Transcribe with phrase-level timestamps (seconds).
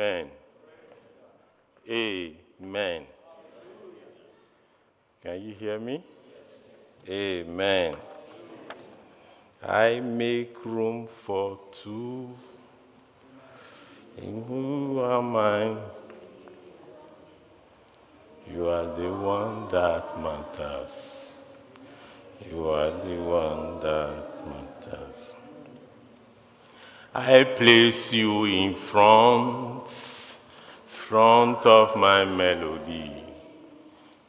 [0.00, 0.30] Amen.
[1.90, 3.02] Amen.
[5.22, 6.02] Can you hear me?
[7.06, 7.96] Amen.
[9.62, 12.30] I make room for two.
[14.16, 15.76] In who am I?
[18.50, 21.34] You are the one that matters.
[22.50, 25.39] You are the one that matters.
[27.12, 29.90] I place you in front,
[30.86, 33.24] front of my melody.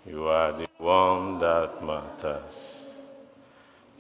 [0.03, 2.85] You are the one that matters.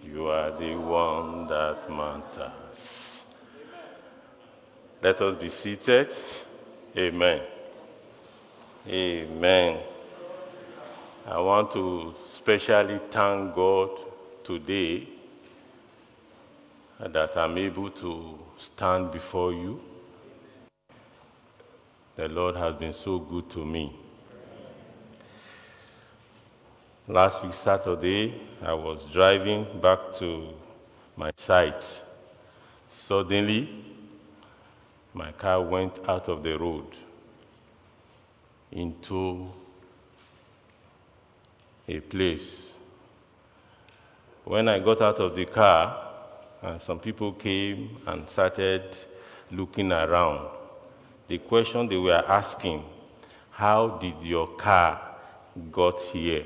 [0.03, 3.23] You are the one that matters.
[5.03, 6.09] Let us be seated.
[6.97, 7.41] Amen.
[8.87, 9.77] Amen.
[11.27, 13.91] I want to specially thank God
[14.43, 15.07] today
[16.99, 19.81] that I'm able to stand before you.
[22.15, 23.95] The Lord has been so good to me.
[27.07, 30.53] Last week, Saturday, I was driving back to
[31.17, 32.03] my site.
[32.91, 33.67] Suddenly,
[35.13, 36.85] my car went out of the road
[38.71, 39.49] into
[41.87, 42.73] a place.
[44.45, 46.10] When I got out of the car,
[46.61, 48.95] and some people came and started
[49.51, 50.47] looking around.
[51.27, 52.83] The question they were asking,
[53.51, 55.01] how did your car
[55.71, 56.43] got here?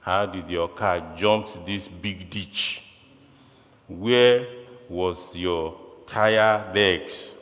[0.00, 2.82] How did your car jump this big ditch?
[3.88, 4.46] Where
[4.88, 7.32] was your tire legs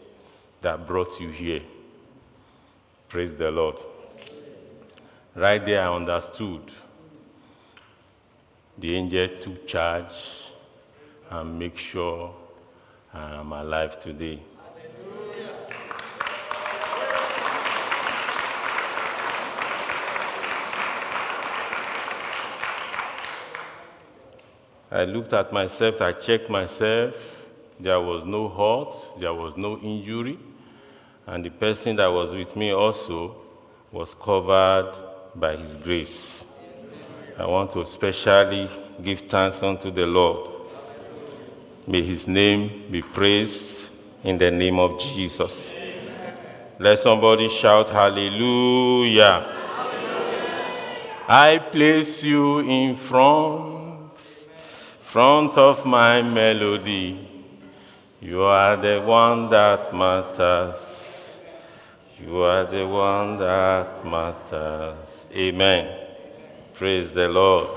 [0.61, 1.63] that brought you here?
[3.09, 3.77] Praise the Lord.
[5.35, 6.63] Right there, I understood.
[8.79, 10.44] The angel took charge
[11.31, 12.35] and make sure
[13.13, 14.41] um, I am alive today.
[24.91, 27.15] I looked at myself, I checked myself.
[27.81, 30.39] There was no hurt, there was no injury,
[31.27, 33.35] and the person that was with me also
[33.91, 34.93] was covered
[35.35, 36.45] by His grace.
[37.37, 38.71] I want to especially
[39.03, 40.54] give thanks unto the Lord.
[41.87, 43.91] May His name be praised
[44.23, 45.73] in the name of Jesus.
[46.79, 49.47] Let somebody shout hallelujah.
[49.77, 50.65] hallelujah.
[51.29, 57.29] I place you in front, front of my melody.
[58.21, 61.41] You are the one that matters.
[62.19, 65.27] You are the one that matters.
[65.37, 66.07] Amen.
[66.73, 67.69] Praise the Lord.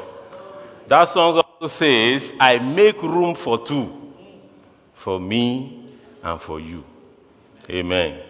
[0.87, 4.13] That song says, I make room for two,
[4.93, 6.83] for me and for you.
[7.69, 8.21] Amen.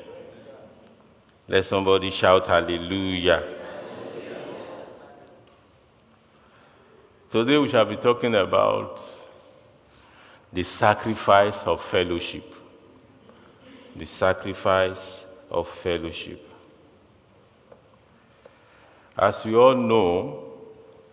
[1.47, 3.55] Let somebody shout hallelujah.
[7.29, 9.01] Today we shall be talking about
[10.51, 12.53] the sacrifice of fellowship.
[13.95, 16.41] The sacrifice of fellowship.
[19.17, 20.53] As we all know,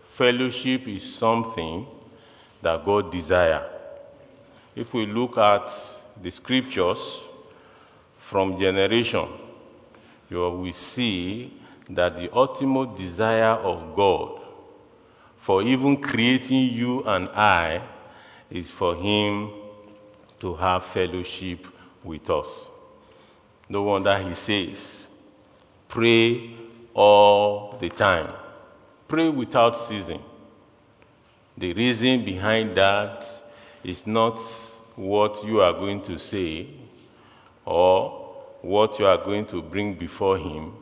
[0.07, 1.87] fellowship is something
[2.65, 3.71] that God desires.
[4.75, 5.71] If we look at
[6.21, 7.21] the scriptures
[8.17, 9.29] from generation,
[10.29, 11.53] you will see
[11.91, 14.41] that the ultimate desire of God
[15.37, 17.83] for even creating you and I
[18.51, 19.51] is for Him
[20.41, 21.67] to have fellowship
[22.03, 22.49] with us.
[23.69, 25.07] No wonder He says,
[25.87, 26.51] pray
[26.95, 28.33] all the time.
[29.07, 30.23] Pray without ceasing.
[31.57, 33.25] The reason behind that
[33.85, 34.39] is not
[34.97, 36.67] what you are going to say
[37.65, 38.11] or
[38.61, 40.73] what you are going to bring before Him,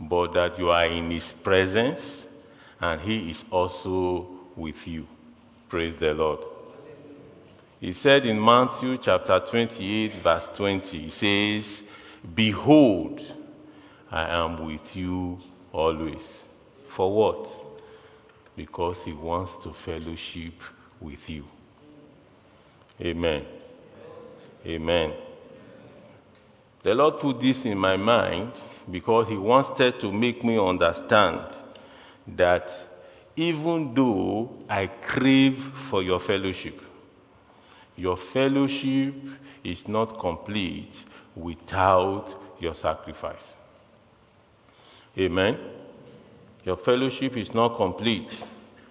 [0.00, 2.26] but that you are in His presence
[2.80, 4.26] and He is also
[4.56, 5.06] with you.
[5.68, 6.40] Praise the Lord.
[7.80, 11.84] He said in Matthew chapter 28, verse 20, He says,
[12.34, 13.22] Behold,
[14.10, 15.38] I am with you
[15.72, 16.44] always.
[16.88, 17.67] For what?
[18.58, 20.60] Because He wants to fellowship
[21.00, 21.44] with you.
[23.00, 23.44] Amen.
[24.66, 25.12] Amen.
[26.82, 28.50] The Lord put this in my mind
[28.90, 31.40] because He wanted to make me understand
[32.26, 32.72] that
[33.36, 36.82] even though I crave for your fellowship,
[37.96, 39.14] your fellowship
[39.62, 41.04] is not complete
[41.36, 43.54] without your sacrifice.
[45.16, 45.77] Amen.
[46.68, 48.44] Your fellowship is not complete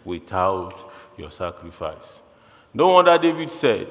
[0.04, 2.22] without your sacrifice.
[2.74, 3.88] No wonder David said,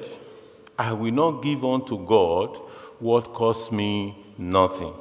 [0.77, 2.57] I will not give unto God
[2.99, 4.93] what costs me nothing.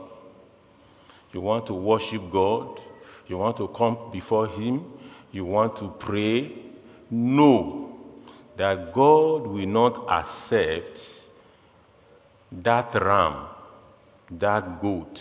[1.33, 2.81] you want to worship God,
[3.27, 4.85] you want to come before Him,
[5.33, 6.53] you want to pray,
[7.11, 7.99] know
[8.57, 11.25] that God will not accept
[12.53, 13.47] that ram,
[14.31, 15.21] that goat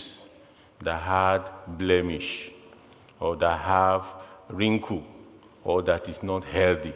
[0.82, 2.52] that had blemish
[3.20, 4.06] or that have
[4.50, 5.04] wrinkle
[5.64, 6.94] or that is not healthy.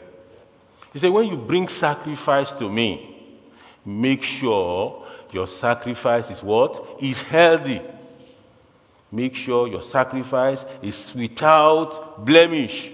[0.93, 3.15] He said, when you bring sacrifice to me,
[3.85, 6.97] make sure your sacrifice is what?
[6.99, 7.81] Is healthy.
[9.11, 12.91] Make sure your sacrifice is without blemish.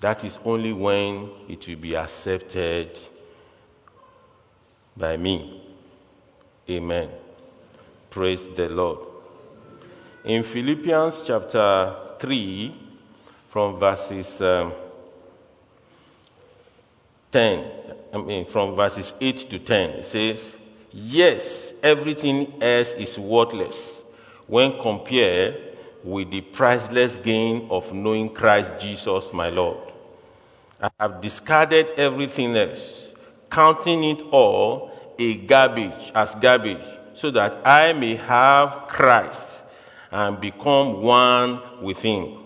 [0.00, 2.98] That is only when it will be accepted
[4.96, 5.62] by me.
[6.68, 7.10] Amen.
[8.10, 9.15] Praise the Lord.
[10.26, 12.74] In Philippians chapter 3,
[13.48, 14.72] from verses um,
[17.30, 17.70] 10,
[18.12, 20.56] I mean, from verses 8 to 10, it says,
[20.90, 24.02] Yes, everything else is worthless
[24.48, 25.60] when compared
[26.02, 29.78] with the priceless gain of knowing Christ Jesus my Lord.
[30.82, 33.12] I have discarded everything else,
[33.48, 34.90] counting it all
[35.20, 36.84] a garbage as garbage,
[37.14, 39.62] so that I may have Christ
[40.10, 42.38] and become one with Him.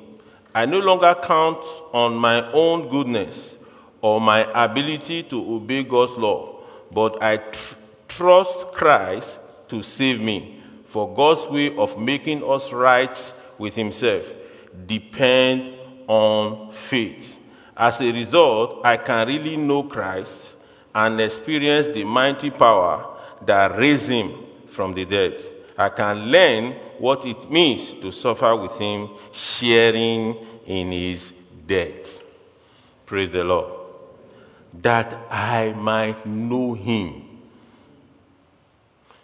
[0.55, 3.59] I no longer count on my own goodness
[4.01, 6.61] or my ability to obey God's law,
[6.91, 7.75] but I tr-
[8.09, 10.57] trust Christ to save me.
[10.87, 14.33] For God's way of making us right with Himself
[14.87, 15.75] depend
[16.09, 17.41] on faith.
[17.77, 20.57] As a result, I can really know Christ
[20.95, 23.17] and experience the mighty power
[23.47, 24.35] that raised Him
[24.67, 25.43] from the dead.
[25.81, 30.37] I can learn what it means to suffer with Him, sharing
[30.67, 31.33] in His
[31.67, 32.23] death.
[33.07, 33.73] Praise the Lord.
[34.75, 37.31] That I might know Him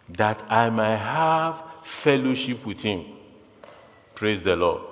[0.09, 3.05] that I might have fellowship with Him.
[4.15, 4.83] Praise the Lord.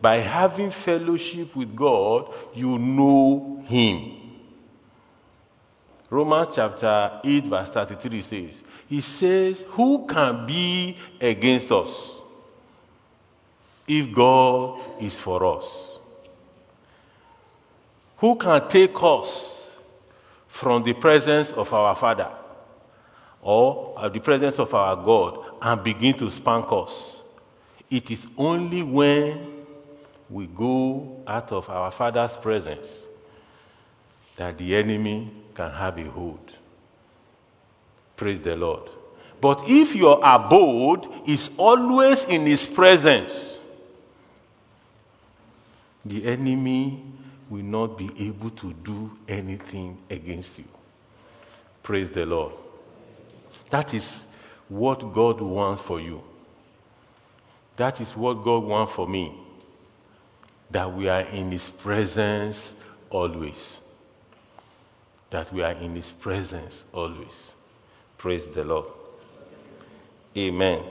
[0.00, 4.12] By having fellowship with God, you know Him.
[6.08, 12.12] Romans chapter 8, verse 33 says, He says, Who can be against us
[13.86, 15.98] if God is for us?
[18.18, 19.70] Who can take us
[20.48, 22.30] from the presence of our Father?
[23.46, 27.20] or the presence of our God and begin to spank us.
[27.88, 29.64] It is only when
[30.28, 33.04] we go out of our Father's presence
[34.34, 36.56] that the enemy can have a hold.
[38.16, 38.90] Praise the Lord.
[39.40, 43.58] But if your abode is always in His presence,
[46.04, 47.02] the enemy
[47.50, 50.64] will not be able to do anything against you.
[51.82, 52.52] Praise the Lord.
[53.70, 54.26] That is
[54.68, 56.22] what God wants for you.
[57.76, 59.34] That is what God wants for me.
[60.70, 62.74] That we are in His presence
[63.10, 63.80] always.
[65.30, 67.52] That we are in His presence always.
[68.18, 68.86] Praise the Lord.
[70.36, 70.82] Amen.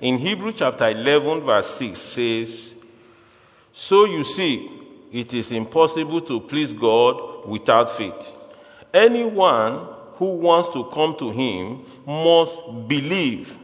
[0.00, 2.74] In Hebrew chapter 11, verse 6 says,
[3.72, 4.70] So you see,
[5.12, 8.32] it is impossible to please God without faith.
[8.92, 9.86] Anyone
[10.16, 13.56] who wants to come to him must believe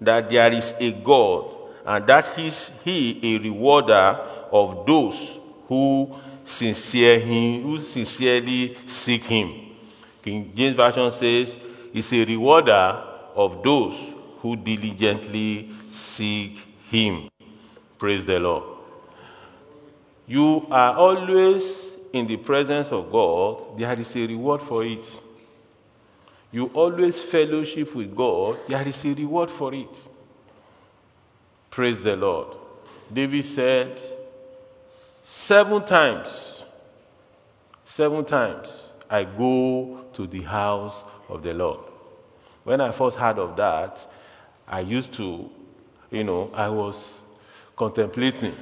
[0.00, 1.50] that there is a God
[1.84, 4.20] and that he a rewarder
[4.52, 6.14] of those who,
[6.44, 9.52] sincere him, who sincerely seek him.
[10.22, 11.56] King James Version says,
[11.98, 13.02] He's a rewarder
[13.34, 16.58] of those who diligently seek
[16.90, 17.28] him.
[17.98, 18.64] Praise the Lord.
[20.26, 25.20] You are always in the presence of God, there is a reward for it
[26.50, 30.08] you always fellowship with God, there is a reward for it.
[31.70, 32.56] Praise the Lord.
[33.12, 34.00] David said,
[35.24, 36.64] Seven times,
[37.84, 41.80] seven times I go to the house of the Lord.
[42.68, 44.06] When I first heard of that,
[44.68, 45.48] I used to,
[46.10, 47.18] you know, I was
[47.74, 48.54] contemplating.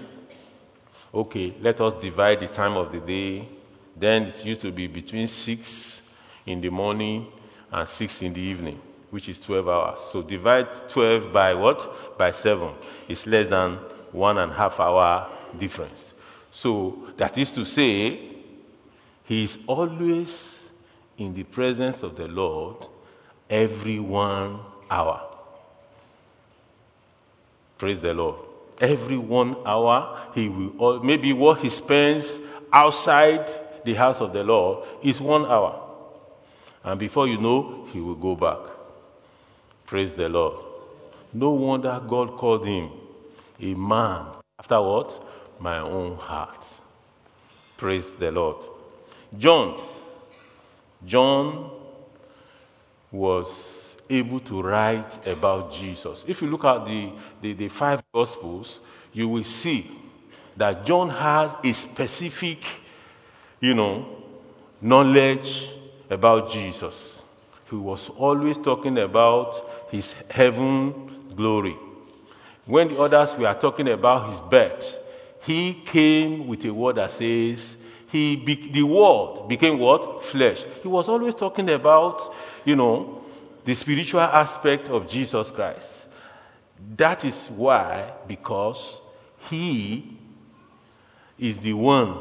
[1.12, 3.48] Okay, let us divide the time of the day.
[3.96, 6.02] Then it used to be between six
[6.46, 7.26] in the morning
[7.72, 9.98] and 6 in the evening, which is 12 hours.
[10.12, 12.16] So divide 12 by what?
[12.16, 12.70] By 7.
[13.08, 13.72] It's less than
[14.12, 16.14] one and a half hour difference.
[16.52, 18.20] So that is to say,
[19.24, 20.70] he is always
[21.18, 22.86] in the presence of the Lord
[23.48, 24.60] every one
[24.90, 25.22] hour.
[27.78, 28.40] Praise the Lord.
[28.80, 32.40] Every one hour, he will, maybe what he spends
[32.72, 33.50] outside
[33.84, 35.82] the house of the Lord is one hour.
[36.84, 38.58] And before you know, he will go back.
[39.86, 40.64] Praise the Lord.
[41.32, 42.90] No wonder God called him
[43.60, 44.26] a man
[44.58, 45.22] after what?
[45.58, 46.64] My own heart.
[47.76, 48.56] Praise the Lord.
[49.36, 49.80] John.
[51.04, 51.70] John
[53.16, 56.24] was able to write about Jesus.
[56.28, 58.80] If you look at the, the, the five Gospels,
[59.12, 59.90] you will see
[60.56, 62.64] that John has a specific,
[63.60, 64.06] you know,
[64.80, 65.70] knowledge
[66.08, 67.22] about Jesus.
[67.68, 71.76] He was always talking about his heaven glory.
[72.64, 74.98] When the others were talking about his birth,
[75.42, 77.76] he came with a word that says,
[78.08, 80.24] he be, the word became what?
[80.24, 80.64] Flesh.
[80.82, 82.34] He was always talking about,
[82.66, 83.22] you know,
[83.64, 86.06] the spiritual aspect of Jesus Christ.
[86.96, 89.00] That is why, because
[89.48, 90.18] he
[91.38, 92.16] is the one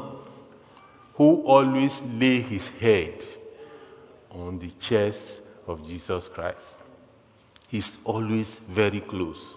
[1.14, 3.24] who always lay his head
[4.30, 6.76] on the chest of Jesus Christ.
[7.68, 9.54] He's always very close.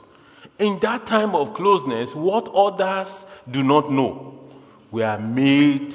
[0.58, 4.39] In that time of closeness, what others do not know,
[4.91, 5.93] we are made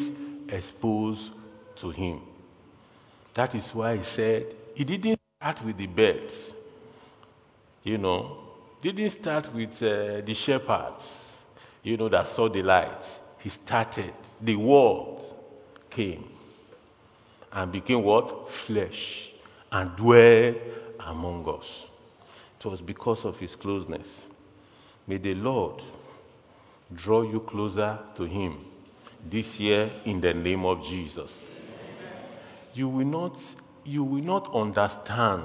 [0.48, 1.32] exposed
[1.76, 2.20] to him.
[3.34, 6.52] That is why he said he didn't start with the birds,
[7.82, 8.38] you know,
[8.82, 11.42] didn't start with uh, the shepherds,
[11.82, 13.20] you know, that saw the light.
[13.38, 15.20] He started, the word
[15.90, 16.24] came
[17.52, 18.50] and became what?
[18.50, 19.30] Flesh
[19.70, 20.56] and dwelled
[21.00, 21.84] among us.
[22.58, 24.26] It was because of his closeness.
[25.06, 25.82] May the Lord
[26.94, 28.64] draw you closer to him
[29.28, 31.44] this year in the name of Jesus.
[32.74, 33.36] You will not,
[33.84, 35.44] you will not understand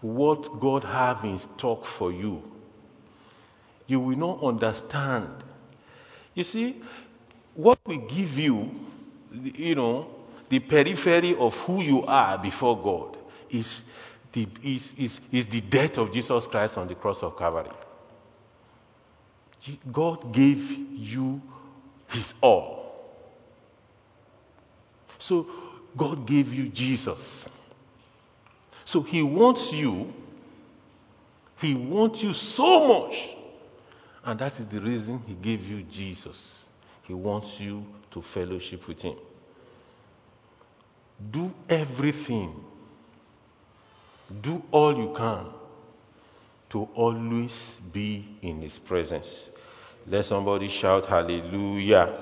[0.00, 2.42] what God have in stock for you.
[3.86, 5.28] You will not understand.
[6.34, 6.80] You see,
[7.54, 8.70] what we give you,
[9.32, 10.08] you know,
[10.48, 13.16] the periphery of who you are before God
[13.50, 13.84] is
[14.32, 17.70] the, is, is, is the death of Jesus Christ on the cross of Calvary.
[19.92, 21.42] God gave you
[22.08, 22.80] his all.
[25.18, 25.46] So
[25.96, 27.48] God gave you Jesus.
[28.84, 30.12] So he wants you,
[31.60, 33.30] he wants you so much.
[34.24, 36.64] And that is the reason he gave you Jesus.
[37.02, 39.16] He wants you to fellowship with him.
[41.30, 42.64] Do everything,
[44.40, 45.46] do all you can
[46.70, 49.48] to always be in his presence.
[50.06, 52.12] Let somebody shout hallelujah.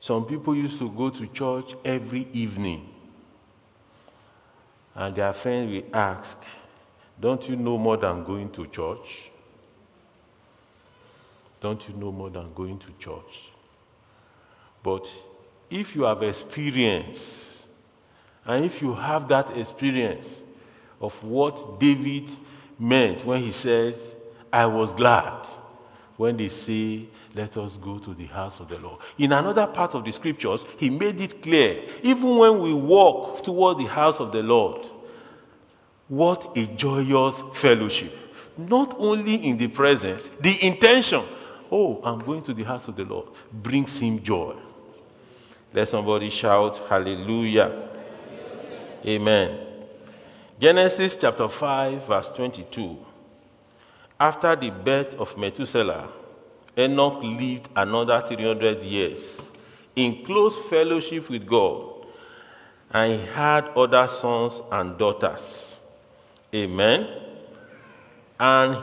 [0.00, 2.88] Some people used to go to church every evening.
[4.94, 6.38] And their friends will ask,
[7.20, 9.30] Don't you know more than going to church?
[11.60, 13.50] Don't you know more than going to church?
[14.82, 15.10] But
[15.70, 17.66] if you have experience,
[18.46, 20.40] and if you have that experience
[21.00, 22.30] of what David
[22.78, 24.14] meant when he says,
[24.52, 25.46] I was glad
[26.16, 29.00] when they say, Let us go to the house of the Lord.
[29.18, 33.78] In another part of the scriptures, he made it clear, even when we walk toward
[33.78, 34.86] the house of the Lord,
[36.08, 38.12] what a joyous fellowship.
[38.56, 41.22] Not only in the presence, the intention,
[41.70, 44.56] oh, I'm going to the house of the Lord, brings him joy.
[45.72, 47.88] Let somebody shout, Hallelujah.
[49.06, 49.60] Amen.
[50.58, 52.96] Genesis chapter 5, verse 22.
[54.18, 56.08] After the birth of Methuselah,
[56.78, 59.50] Enoch lived another 300 years
[59.96, 62.06] in close fellowship with God,
[62.92, 65.76] and he had other sons and daughters.
[66.54, 67.08] Amen.
[68.38, 68.78] And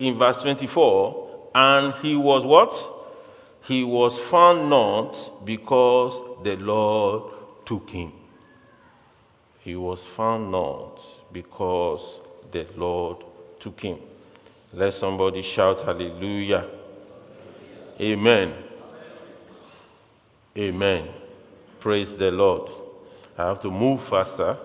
[0.00, 2.72] in verse 24, and he was what?
[3.62, 7.32] He was found not because the Lord
[7.64, 8.12] took him.
[9.60, 11.00] He was found not
[11.32, 13.18] because the Lord
[13.60, 13.98] took him.
[14.72, 16.66] Let somebody shout hallelujah.
[18.00, 18.54] Amen.
[20.56, 21.08] Amen.
[21.80, 22.70] Praise the Lord.
[23.36, 24.56] I have to move faster.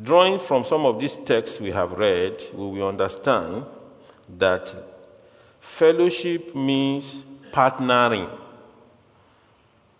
[0.00, 3.66] Drawing from some of these texts we have read, we understand
[4.38, 4.74] that
[5.60, 8.28] fellowship means partnering.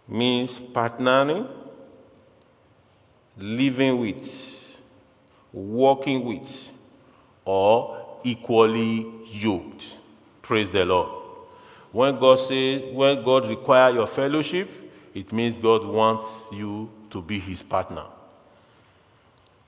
[0.08, 1.48] Means partnering,
[3.38, 4.76] living with,
[5.52, 6.70] working with,
[7.44, 9.98] or equally yoked.
[10.42, 11.21] Praise the Lord.
[11.92, 14.70] When God says, when God requires your fellowship,
[15.14, 18.04] it means God wants you to be his partner.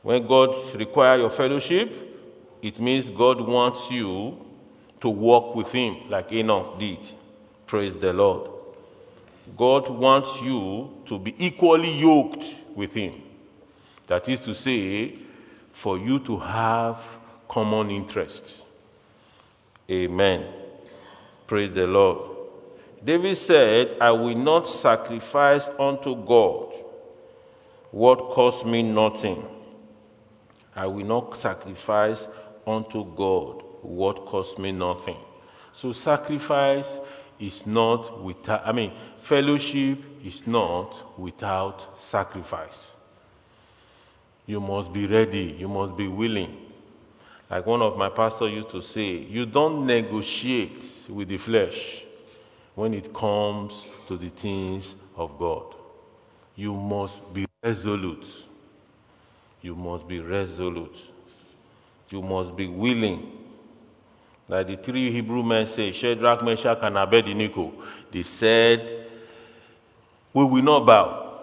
[0.03, 1.93] When God requires your fellowship,
[2.63, 4.39] it means God wants you
[5.01, 6.99] to walk with him like Enoch did.
[7.67, 8.51] Praise the Lord.
[9.57, 13.21] God wants you to be equally yoked with him.
[14.07, 15.19] That is to say,
[15.73, 17.03] for you to have
[17.49, 18.63] common interests.
[19.91, 20.64] Amen.
[21.47, 22.31] Praise the Lord.
[23.05, 26.73] David said, I will not sacrifice unto God
[27.91, 29.47] what costs me nothing.
[30.75, 32.27] I will not sacrifice
[32.67, 35.19] unto God what costs me nothing.
[35.75, 36.99] So sacrifice
[37.39, 42.93] is not without, I mean, fellowship is not without sacrifice.
[44.47, 46.64] You must be ready, you must be willing.
[47.55, 52.03] Like one of my pastors used to say, you don't negotiate with the flesh
[52.75, 55.73] when it comes to the things of God.
[56.57, 58.27] You must be resolute.
[59.63, 60.99] You must be resolute.
[62.09, 63.31] You must be willing.
[64.49, 67.73] Like the three Hebrew men say, Shadrach, Meshach, and Abednego,
[68.11, 69.07] they said,
[70.33, 71.39] We will not bow.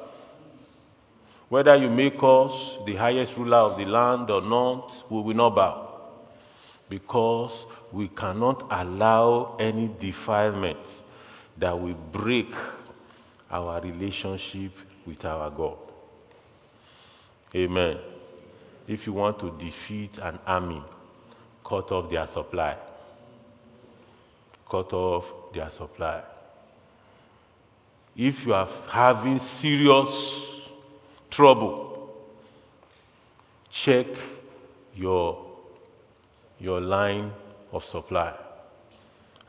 [1.48, 5.56] Whether you make us the highest ruler of the land or not, we will not
[5.56, 5.88] bow.
[6.92, 11.02] Because we cannot allow any defilement
[11.58, 12.54] that will break
[13.50, 14.74] our relationship
[15.06, 15.78] with our God.
[17.56, 17.98] Amen.
[18.90, 20.84] If you want to defeat an army,
[21.64, 22.76] cut off their supply.
[24.70, 26.24] Cut off their supply.
[28.18, 30.42] If you are having serious
[31.30, 32.18] trouble,
[33.70, 34.08] check
[34.94, 35.51] your,
[36.62, 37.32] your line
[37.74, 38.34] of supply.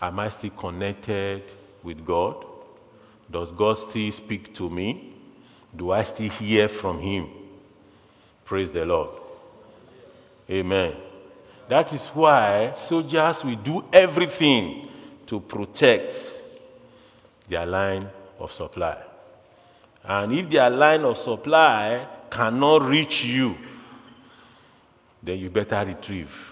[0.01, 1.43] Am I still connected
[1.83, 2.45] with God?
[3.31, 5.13] Does God still speak to me?
[5.77, 7.29] Do I still hear from Him?
[8.45, 9.11] Praise the Lord.
[10.51, 10.95] Amen.
[11.69, 14.89] That is why soldiers will do everything
[15.27, 16.43] to protect
[17.49, 18.97] their line of supply.
[20.03, 23.57] And if their line of supply cannot reach you,
[25.23, 26.52] then you better retrieve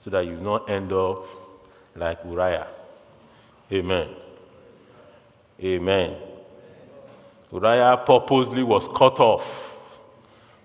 [0.00, 1.24] so that you not end up
[1.94, 2.66] like Uriah.
[3.70, 4.08] Amen.
[5.62, 6.16] Amen.
[7.52, 9.78] Uriah purposely was cut off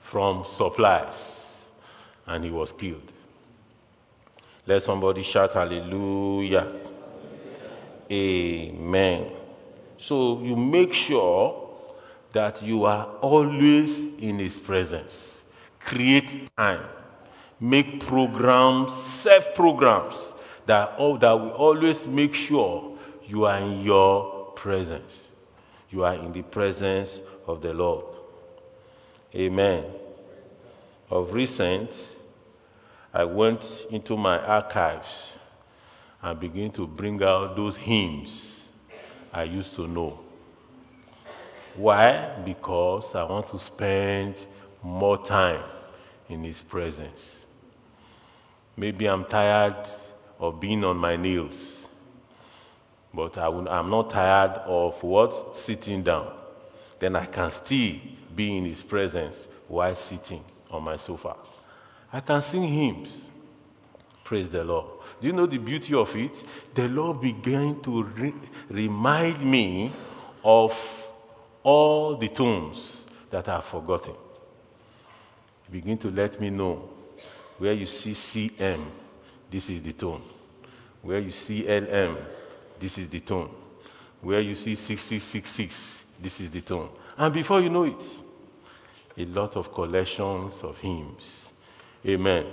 [0.01, 1.61] from supplies
[2.25, 3.11] and he was killed.
[4.65, 6.71] Let somebody shout hallelujah.
[8.11, 9.31] Amen.
[9.97, 11.69] So you make sure
[12.31, 15.39] that you are always in his presence.
[15.79, 16.85] Create time.
[17.59, 20.33] Make programs, self programs
[20.65, 25.25] that, oh, that will always make sure you are in your presence.
[25.89, 28.05] You are in the presence of the Lord.
[29.33, 29.85] Amen
[31.09, 31.95] of recent,
[33.13, 35.31] I went into my archives
[36.21, 38.69] and began to bring out those hymns
[39.31, 40.19] I used to know.
[41.75, 42.33] Why?
[42.43, 44.45] Because I want to spend
[44.81, 45.61] more time
[46.29, 47.44] in His presence.
[48.77, 49.87] Maybe I'm tired
[50.39, 51.87] of being on my knees,
[53.13, 55.55] but I am not tired of what?
[55.55, 56.33] Sitting down.
[56.99, 57.95] Then I can still
[58.35, 61.35] be in His presence while sitting on my sofa.
[62.11, 63.27] I can sing hymns.
[64.23, 64.87] Praise the Lord.
[65.21, 66.43] Do you know the beauty of it?
[66.73, 68.33] The Lord began to re-
[68.69, 69.91] remind me
[70.43, 71.03] of
[71.63, 74.15] all the tunes that I've forgotten.
[75.71, 76.89] Begin to let me know
[77.57, 78.85] where you see CM,
[79.49, 80.21] this is the tone.
[81.01, 82.17] Where you see LM,
[82.79, 83.49] this is the tone.
[84.21, 86.89] Where you see 6666, this is the tone.
[87.17, 88.03] And before you know it,
[89.17, 91.51] a lot of collections of hymns.
[92.05, 92.45] Amen.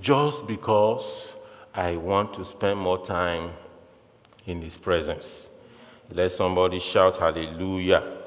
[0.00, 1.32] Just because
[1.74, 3.50] I want to spend more time
[4.46, 5.48] in His presence.
[6.10, 8.18] Let somebody shout hallelujah.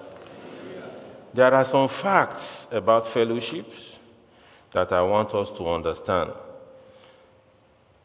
[1.33, 3.92] There are some facts about fellowships
[4.73, 6.31] that I want us to understand.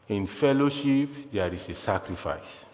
[0.07, 2.65] In fellowship, there is a sacrifice.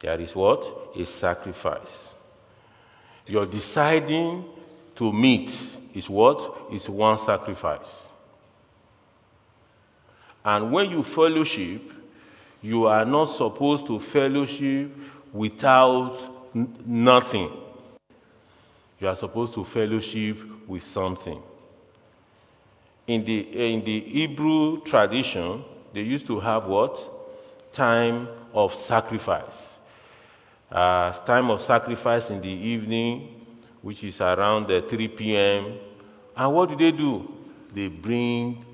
[0.00, 0.96] There is what?
[0.96, 2.14] A sacrifice.
[3.26, 4.44] You're deciding
[4.96, 6.68] to meet is what?
[6.72, 8.06] Is one sacrifice.
[10.44, 11.82] And when you fellowship,
[12.62, 14.90] you are not supposed to fellowship
[15.32, 16.16] without
[16.54, 17.50] n- nothing.
[19.00, 21.42] You are supposed to fellowship with something.
[23.10, 23.40] In the,
[23.72, 26.96] in the Hebrew tradition, they used to have what?
[27.72, 29.78] Time of sacrifice.
[30.70, 33.44] Uh, time of sacrifice in the evening,
[33.82, 35.72] which is around uh, 3 p.m.
[36.36, 37.28] And what do they do?
[37.74, 38.64] They bring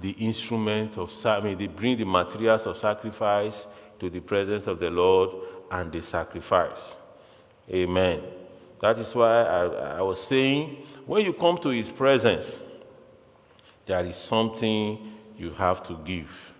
[0.00, 3.66] the instrument of, mean, they bring the materials of sacrifice
[3.98, 5.30] to the presence of the Lord
[5.68, 6.94] and they sacrifice.
[7.68, 8.22] Amen.
[8.78, 9.64] That is why I,
[9.98, 12.60] I was saying, when you come to His presence,
[13.86, 16.52] there is something you have to give.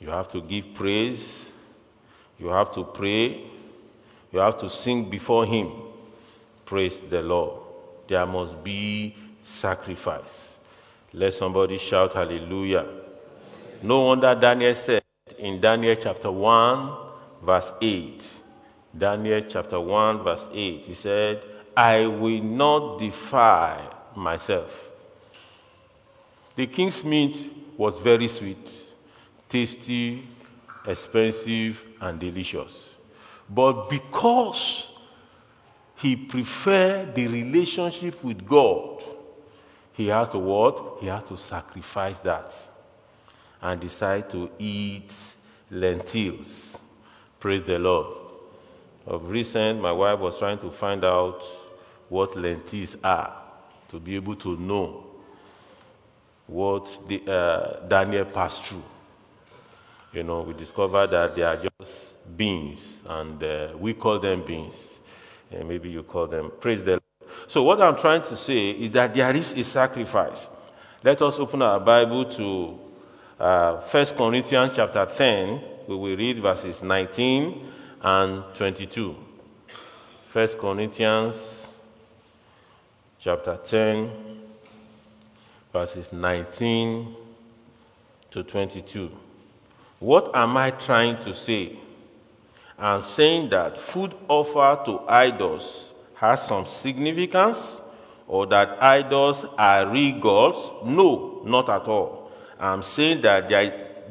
[0.00, 1.52] You have to give praise.
[2.38, 3.44] You have to pray.
[4.32, 5.72] You have to sing before Him.
[6.64, 7.60] Praise the Lord.
[8.06, 10.56] There must be sacrifice.
[11.12, 12.86] Let somebody shout hallelujah.
[13.82, 15.02] No wonder Daniel said
[15.38, 16.96] in Daniel chapter 1,
[17.42, 18.34] verse 8.
[18.96, 20.84] Daniel chapter 1, verse 8.
[20.84, 21.44] He said,
[21.76, 23.80] I will not defy
[24.14, 24.89] myself.
[26.60, 28.70] The king's meat was very sweet,
[29.48, 30.28] tasty,
[30.86, 32.90] expensive, and delicious.
[33.48, 34.86] But because
[35.96, 39.02] he preferred the relationship with God,
[39.94, 40.98] he has to what?
[41.00, 42.54] He has to sacrifice that
[43.62, 45.14] and decide to eat
[45.70, 46.76] lentils.
[47.38, 48.34] Praise the Lord.
[49.06, 51.42] Of recent, my wife was trying to find out
[52.10, 53.34] what lentils are
[53.88, 55.09] to be able to know
[56.50, 58.82] what the, uh, Daniel passed through.
[60.12, 64.98] You know, we discovered that they are just beans, and uh, we call them beans.
[65.52, 67.02] And maybe you call them, praise the Lord.
[67.46, 70.48] So, what I'm trying to say is that there is a sacrifice.
[71.04, 72.78] Let us open our Bible to
[73.38, 75.60] uh, 1 Corinthians chapter 10.
[75.86, 79.16] We will read verses 19 and 22.
[80.32, 81.72] 1 Corinthians
[83.18, 84.29] chapter 10,
[85.72, 87.14] verses 19
[88.30, 89.10] to 22.
[89.98, 91.78] What am I trying to say?
[92.78, 97.80] I'm saying that food offered to idols has some significance
[98.26, 100.58] or that idols are real gods?
[100.84, 102.30] No, not at all.
[102.58, 103.48] I'm saying that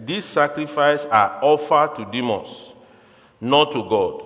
[0.06, 2.74] these sacrifices are offered to demons,
[3.40, 4.26] not to God.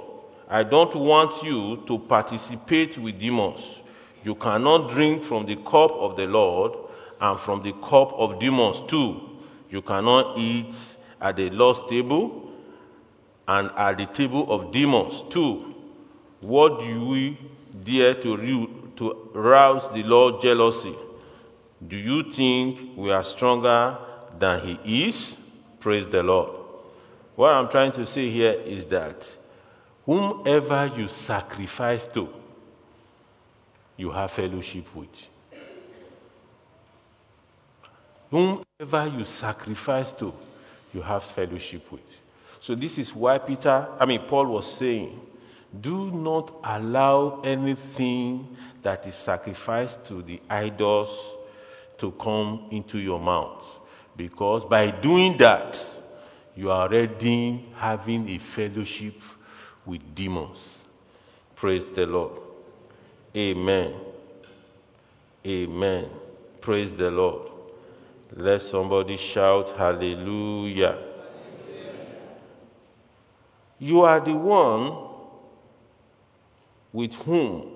[0.49, 3.81] I don't want you to participate with demons.
[4.23, 6.73] You cannot drink from the cup of the Lord
[7.23, 9.19] and from the cup of demons too.
[9.69, 10.75] You cannot eat
[11.21, 12.51] at the Lord's table
[13.47, 15.73] and at the table of demons too.
[16.41, 17.37] What do we
[17.83, 20.93] dare to, to rouse the Lord jealousy?
[21.87, 23.97] Do you think we are stronger
[24.37, 25.37] than He is?
[25.79, 26.49] Praise the Lord.
[27.35, 29.37] What I'm trying to say here is that
[30.05, 32.27] whomever you sacrifice to,
[33.95, 35.29] you have fellowship with.
[38.33, 40.33] Whomever you sacrifice to,
[40.91, 42.19] you have fellowship with.
[42.59, 45.21] So, this is why Peter, I mean, Paul was saying,
[45.79, 51.35] do not allow anything that is sacrificed to the idols
[51.99, 53.63] to come into your mouth.
[54.17, 55.79] Because by doing that,
[56.55, 59.21] you are already having a fellowship
[59.85, 60.85] with demons.
[61.55, 62.39] Praise the Lord.
[63.35, 63.93] Amen.
[65.45, 66.09] Amen.
[66.61, 67.52] Praise the Lord.
[68.35, 70.97] Let somebody shout hallelujah.
[73.79, 75.09] You are the one
[76.91, 77.69] with whom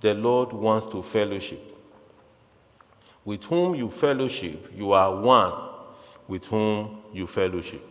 [0.00, 1.60] the Lord wants to fellowship.
[3.24, 5.52] With whom you fellowship, you are one
[6.26, 7.86] with whom you fellowship.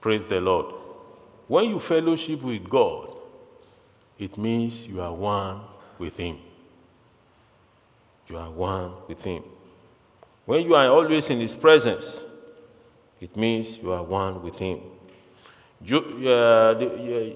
[0.00, 0.74] Praise the Lord.
[1.48, 3.14] When you fellowship with God,
[4.18, 5.60] it means you are one
[5.98, 6.38] with Him.
[8.28, 9.44] You are one with Him.
[10.44, 12.22] When you are always in His presence,
[13.20, 14.80] it means you are one with Him.
[15.82, 16.74] Uh,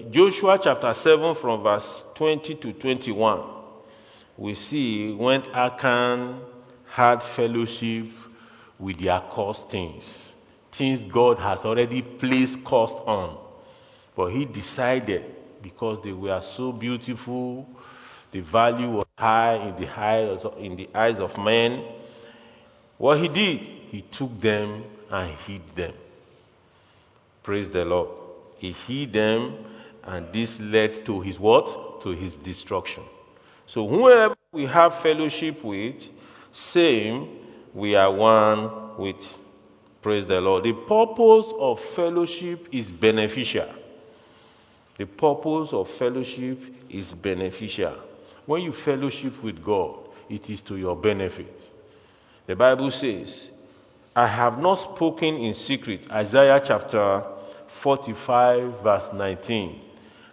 [0.09, 3.41] Joshua chapter 7, from verse 20 to 21,
[4.37, 6.39] we see when Achan
[6.87, 8.09] had fellowship
[8.79, 10.33] with their cursed things,
[10.71, 13.37] things God has already placed cost on.
[14.15, 15.25] But he decided
[15.61, 17.67] because they were so beautiful.
[18.31, 21.83] The value was high in the eyes, in the eyes of men.
[22.97, 25.93] What he did, he took them and hid them.
[27.41, 28.09] Praise the Lord.
[28.57, 29.55] He hid them,
[30.03, 32.01] and this led to his what?
[32.01, 33.03] To his destruction.
[33.65, 36.09] So, whoever we have fellowship with,
[36.51, 37.29] same,
[37.73, 39.37] we are one with.
[40.01, 40.63] Praise the Lord.
[40.63, 43.69] The purpose of fellowship is beneficial.
[44.97, 47.95] The purpose of fellowship is beneficial.
[48.49, 49.95] When you fellowship with God,
[50.27, 51.69] it is to your benefit.
[52.47, 53.51] The Bible says,
[54.15, 56.09] I have not spoken in secret.
[56.09, 57.21] Isaiah chapter
[57.67, 59.79] 45, verse 19.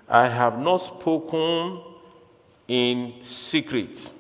[0.09, 1.83] I have not spoken
[2.67, 4.11] in secret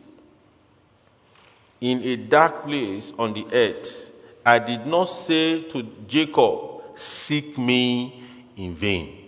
[1.80, 4.12] in a dark place on the earth.
[4.44, 8.22] I did not say to Jacob, Seek me
[8.59, 9.26] in vain.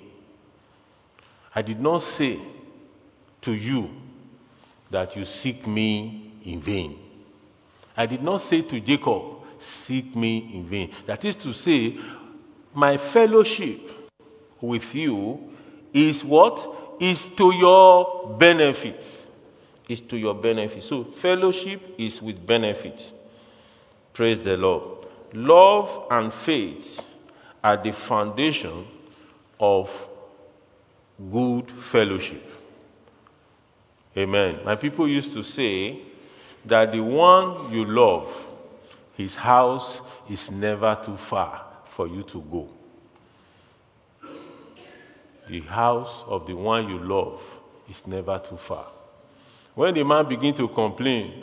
[1.55, 2.39] I did not say
[3.41, 3.89] to you
[4.91, 6.99] that you seek me in vain.
[7.97, 9.23] I did not say to Jacob,
[9.59, 10.93] seek me in vain.
[11.07, 11.99] That is to say,
[12.75, 13.91] my fellowship
[14.61, 15.53] with you
[15.93, 16.97] is what?
[17.01, 19.27] Is to your benefit.
[19.89, 20.83] Is to your benefit.
[20.83, 23.13] So, fellowship is with benefit.
[24.13, 25.07] Praise the Lord.
[25.33, 27.05] Love and faith
[27.63, 28.87] are the foundation
[29.61, 30.09] of
[31.31, 32.58] good fellowship.
[34.19, 34.59] Amen.
[34.65, 36.01] My people used to say
[36.65, 38.47] that the one you love,
[39.17, 42.69] his house is never too far for you to go.
[45.49, 47.41] The house of the one you love
[47.89, 48.87] is never too far.
[49.77, 51.41] When the man begin to complain,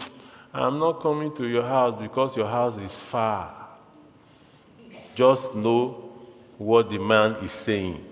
[0.53, 3.55] I'm not coming to your house because your house is far.
[5.15, 6.11] Just know
[6.57, 8.03] what the man is saying.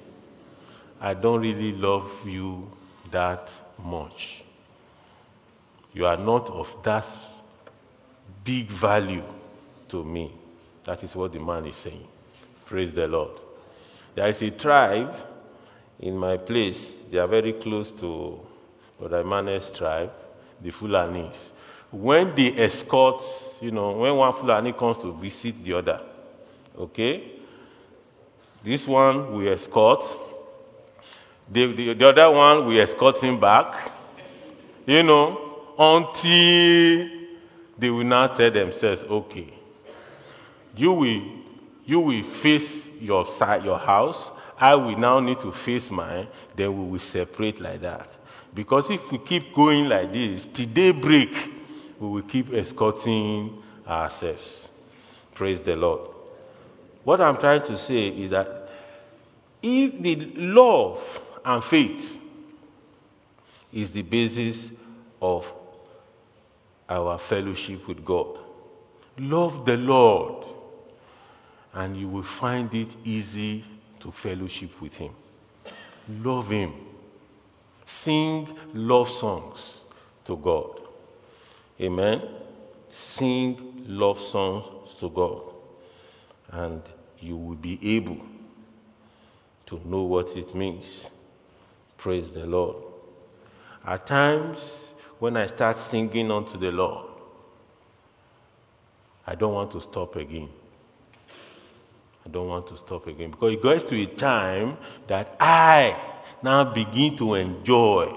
[1.02, 2.72] I don't really love you
[3.12, 3.52] that
[3.84, 4.43] much.
[5.94, 7.06] You are not of that
[8.44, 9.24] big value
[9.90, 10.34] to me.
[10.84, 12.08] That is what the man is saying.
[12.66, 13.32] Praise the Lord.
[14.16, 15.16] There is a tribe
[16.00, 16.94] in my place.
[17.10, 18.40] They are very close to
[19.00, 20.12] Brother Emmanuel's tribe,
[20.62, 21.52] the Fulanis
[21.94, 23.22] when they escort,
[23.62, 26.02] you know, when one Fulani comes to visit the other,
[26.76, 27.34] okay,
[28.64, 30.04] this one we escort,
[31.52, 33.92] the, the, the other one we escort him back,
[34.88, 35.43] you know,
[35.78, 37.10] until
[37.78, 39.54] they will now tell themselves, okay,
[40.76, 41.22] you will,
[41.86, 46.78] you will face your side, your house, I will now need to face mine, then
[46.78, 48.08] we will separate like that.
[48.54, 51.36] Because if we keep going like this, till daybreak,
[52.00, 54.70] we will keep escorting ourselves.
[55.34, 56.10] Praise the Lord.
[57.04, 58.70] What I'm trying to say is that
[59.62, 62.22] if the love and faith
[63.72, 64.72] is the basis
[65.22, 65.52] of
[66.94, 68.38] our fellowship with God,
[69.18, 70.46] love the Lord,
[71.74, 73.64] and you will find it easy
[74.00, 75.12] to fellowship with Him.
[76.08, 76.74] Love Him.
[77.86, 79.82] Sing love songs
[80.26, 80.82] to God.
[81.82, 82.22] Amen.
[82.92, 85.42] Sing love songs to God,
[86.52, 86.82] and
[87.20, 88.24] you will be able
[89.66, 91.06] to know what it means.
[91.98, 92.76] Praise the Lord.
[93.86, 94.88] At times,
[95.24, 97.08] when I start singing unto the Lord,
[99.26, 100.50] I don't want to stop again.
[102.26, 104.76] I don't want to stop again because it goes to a time
[105.08, 105.98] that I
[106.42, 108.14] now begin to enjoy.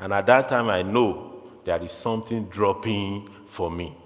[0.00, 3.96] And at that time, I know there is something dropping for me.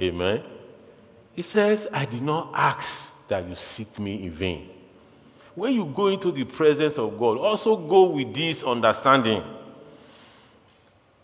[0.00, 0.42] Amen.
[1.34, 4.70] He says, I did not ask that you seek me in vain.
[5.54, 9.44] When you go into the presence of God, also go with this understanding.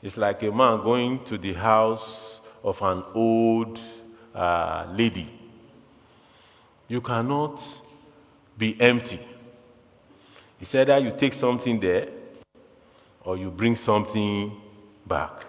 [0.03, 3.79] It's like a man going to the house of an old
[4.35, 5.29] uh, lady.
[6.89, 7.63] You cannot
[8.57, 9.21] be empty.
[10.59, 12.09] He said that you take something there
[13.25, 14.61] or you bring something
[15.07, 15.45] back.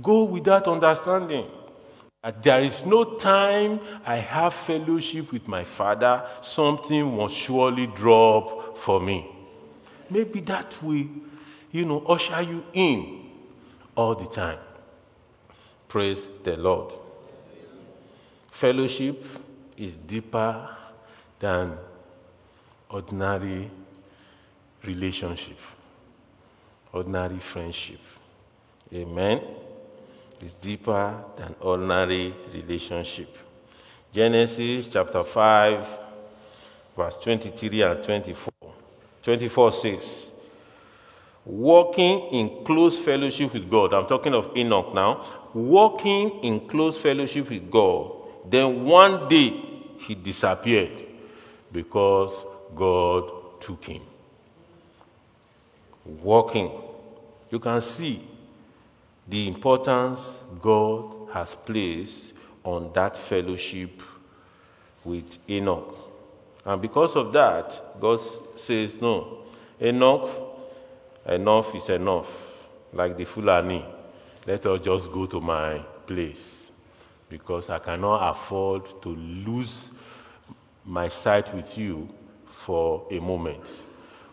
[0.00, 1.46] Go with that understanding
[2.22, 8.78] that there is no time I have fellowship with my Father, something will surely drop
[8.78, 9.28] for me.
[10.08, 11.06] Maybe that will,
[11.72, 13.30] you know, usher you in
[13.96, 14.58] all the time.
[15.88, 16.92] Praise the Lord.
[18.50, 19.24] Fellowship
[19.76, 20.68] is deeper
[21.38, 21.76] than
[22.88, 23.70] ordinary
[24.84, 25.58] relationship,
[26.92, 28.00] ordinary friendship.
[28.94, 29.40] Amen.
[30.40, 33.36] It's deeper than ordinary relationship.
[34.12, 35.98] Genesis chapter 5,
[36.96, 38.52] verse 23 and 24.
[39.22, 40.31] 24 says,
[41.44, 43.92] Walking in close fellowship with God.
[43.92, 45.24] I'm talking of Enoch now.
[45.52, 48.12] Walking in close fellowship with God.
[48.48, 49.60] Then one day
[49.98, 51.04] he disappeared
[51.72, 54.02] because God took him.
[56.04, 56.70] Walking.
[57.50, 58.26] You can see
[59.28, 62.32] the importance God has placed
[62.64, 64.00] on that fellowship
[65.04, 66.10] with Enoch.
[66.64, 68.20] And because of that, God
[68.56, 69.38] says, No,
[69.80, 70.51] Enoch,
[71.26, 72.30] enough is enough.
[72.92, 73.84] Like the Fulani,
[74.46, 76.70] let us just go to my place
[77.28, 79.90] because I cannot afford to lose
[80.84, 82.08] my sight with you
[82.46, 83.64] for a moment.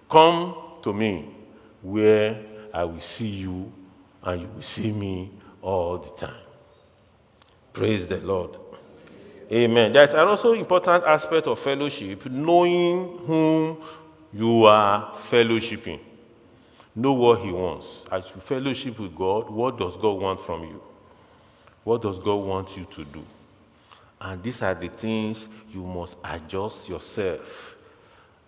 [0.10, 1.30] Come to me
[1.82, 2.38] where
[2.74, 3.72] I will see you
[4.24, 6.42] and you will see me all the time.
[7.72, 8.58] Praise the Lord.
[9.52, 9.94] Amen.
[9.94, 13.82] There's also important aspect of fellowship, knowing whom
[14.34, 16.00] you are fellowshipping.
[17.00, 18.04] Know what he wants.
[18.12, 20.84] As you fellowship with God, what does God want from you?
[21.86, 23.24] What does God want you to do?
[24.20, 27.78] And these are the things you must adjust yourself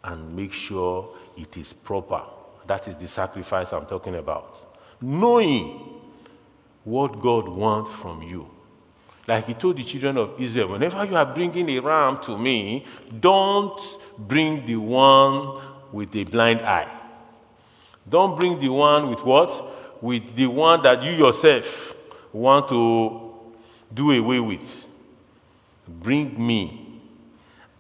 [0.04, 2.24] and make sure it is proper.
[2.68, 4.76] That is the sacrifice I'm talking about.
[5.00, 6.02] Knowing
[6.84, 8.50] what God wants from you.
[9.30, 12.84] Like he told the children of Israel, whenever you are bringing a ram to me,
[13.18, 13.80] don't
[14.18, 15.58] bring the one
[15.94, 17.01] with a blind eye.
[18.08, 20.04] Don't bring the one with what?
[20.04, 21.96] With the one that you yourself
[22.34, 23.34] want to
[23.94, 24.88] do away with.
[25.88, 27.00] Bring me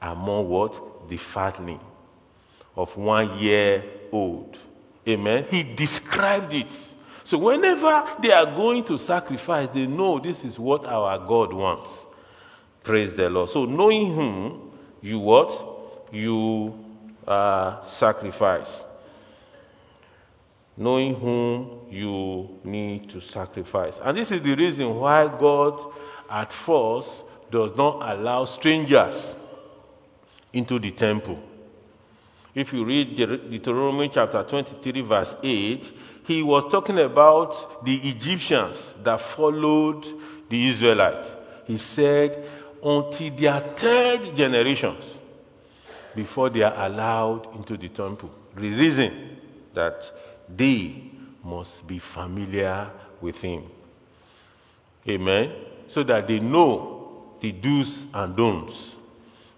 [0.02, 1.10] among what?
[1.10, 1.80] The fatling
[2.76, 4.58] of one year old.
[5.08, 5.46] Amen.
[5.50, 6.72] He described it.
[7.24, 12.06] So whenever they are going to sacrifice, they know this is what our God wants.
[12.84, 13.50] Praise the Lord.
[13.50, 15.50] So knowing whom you what?
[16.12, 16.78] You
[17.28, 18.84] uh, sacrifice.
[20.82, 24.00] Knowing whom you need to sacrifice.
[24.04, 25.80] And this is the reason why God
[26.28, 29.36] at first does not allow strangers
[30.52, 31.40] into the temple.
[32.56, 35.94] If you read Deuteronomy chapter 23, verse 8,
[36.26, 40.04] he was talking about the Egyptians that followed
[40.50, 41.36] the Israelites.
[41.68, 42.44] He said,
[42.84, 45.06] until their third generations,
[46.16, 48.32] before they are allowed into the temple.
[48.56, 49.38] The reason
[49.76, 50.12] that
[50.56, 51.12] they
[51.44, 53.64] must be familiar with him.
[55.08, 55.52] Amen.
[55.88, 58.96] So that they know the do's and don'ts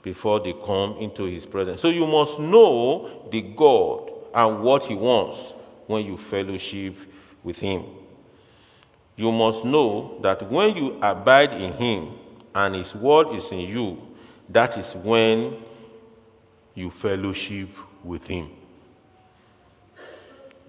[0.01, 1.82] before they come into his presence.
[1.82, 5.53] So you must know the God and what he wants
[5.88, 6.95] when you fellowship
[7.43, 7.84] with him.
[9.15, 12.13] You must know that when you abide in him
[12.56, 14.01] and his word is in you,
[14.49, 15.58] that is when
[16.73, 17.69] you fellowship
[18.03, 18.49] with him.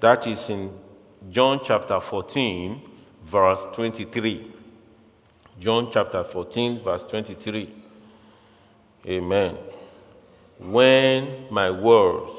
[0.05, 0.71] That is in
[1.31, 2.79] John chapter 14,
[3.25, 4.53] verse 23.
[5.59, 7.71] John chapter 14, verse 23.
[9.07, 9.57] Amen.
[10.59, 12.33] When my words,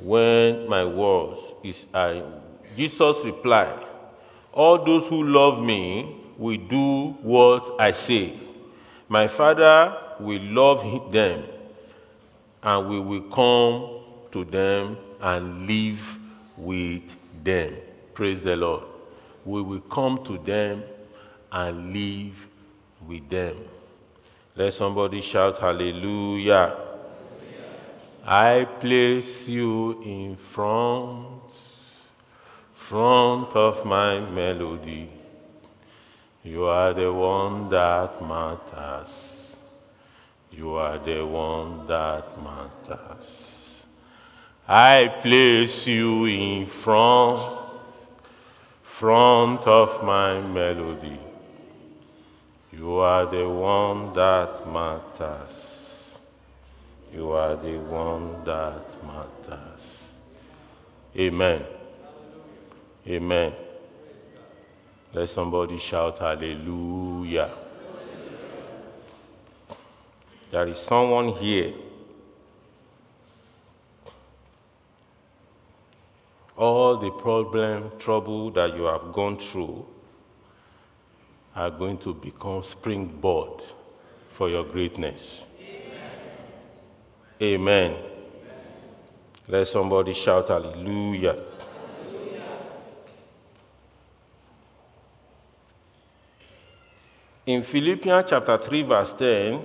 [0.00, 2.24] when my words is I,
[2.76, 3.86] Jesus replied,
[4.52, 8.36] All those who love me will do what I say.
[9.08, 11.44] My Father will love them,
[12.64, 14.00] and we will come
[14.32, 16.18] to them and live
[16.56, 17.74] with them.
[18.14, 18.84] Praise the Lord.
[19.44, 20.82] We will come to them
[21.52, 22.46] and live
[23.06, 23.56] with them.
[24.54, 26.76] Let somebody shout hallelujah.
[28.24, 31.42] I place you in front,
[32.74, 35.10] front of my melody.
[36.42, 39.56] You are the one that matters.
[40.50, 43.55] You are the one that matters.
[44.68, 47.40] I place you in front,
[48.82, 51.20] front of my melody.
[52.72, 56.18] You are the one that matters.
[57.14, 60.08] You are the one that matters.
[61.16, 61.64] Amen.
[63.06, 63.52] Amen.
[65.12, 67.50] Let somebody shout hallelujah.
[70.50, 71.72] There is someone here.
[76.56, 79.86] All the problem, trouble that you have gone through
[81.54, 83.62] are going to become springboard
[84.32, 85.42] for your greatness.
[87.40, 87.92] Amen.
[87.94, 87.96] Amen.
[89.48, 91.34] Let somebody shout hallelujah.
[91.34, 92.42] hallelujah.
[97.44, 99.64] In Philippians chapter 3 verse 10,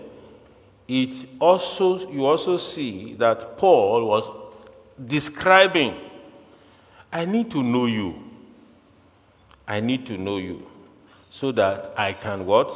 [0.90, 4.30] it also you also see that Paul was
[5.08, 6.11] describing
[7.12, 8.24] I need to know you.
[9.68, 10.66] I need to know you
[11.30, 12.74] so that I can what?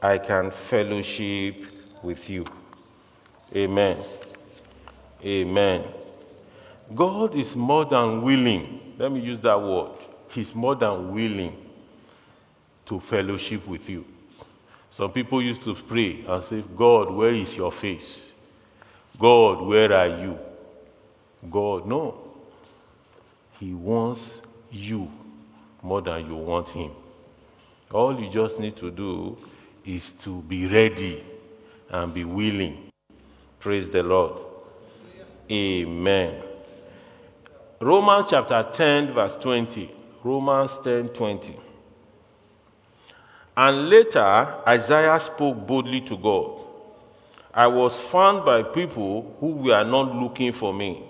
[0.00, 1.66] I can fellowship
[2.02, 2.44] with you.
[3.54, 3.96] Amen.
[5.24, 5.84] Amen.
[6.94, 8.94] God is more than willing.
[8.98, 9.92] Let me use that word.
[10.30, 11.56] He's more than willing
[12.86, 14.04] to fellowship with you.
[14.90, 18.32] Some people used to pray and say, God, where is your face?
[19.18, 20.38] God, where are you?
[21.50, 22.27] God, no.
[23.58, 24.40] He wants
[24.70, 25.10] you
[25.82, 26.92] more than you want him.
[27.90, 29.36] All you just need to do
[29.84, 31.24] is to be ready
[31.90, 32.90] and be willing.
[33.58, 34.40] Praise the Lord.
[35.50, 36.42] Amen.
[37.80, 39.90] Romans chapter 10, verse 20.
[40.22, 41.56] Romans 10 20.
[43.56, 46.64] And later, Isaiah spoke boldly to God.
[47.52, 51.02] I was found by people who were not looking for me.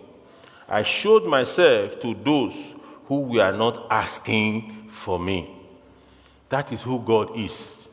[0.68, 2.74] I showed myself to those
[3.06, 5.48] who were not asking for me.
[6.50, 7.88] That is who God is.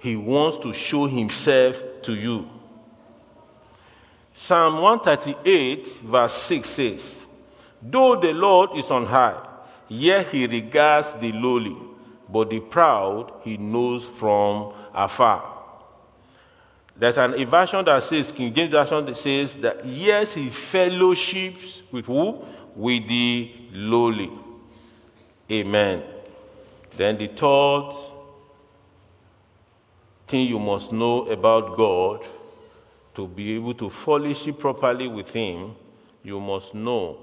[0.00, 2.48] He wants to show himself to you.
[4.34, 7.26] Psalm 138, verse 6 says,
[7.80, 9.40] Though the Lord is on high,
[9.88, 11.76] yet he regards the lowly,
[12.28, 15.55] but the proud he knows from afar.
[16.98, 22.06] There's an version that says, King James Version that says that yes, he fellowships with
[22.06, 22.42] who?
[22.74, 24.30] With the lowly.
[25.50, 26.02] Amen.
[26.96, 27.92] Then the third
[30.26, 32.24] thing you must know about God
[33.14, 35.74] to be able to fellowship properly with Him,
[36.22, 37.18] you must know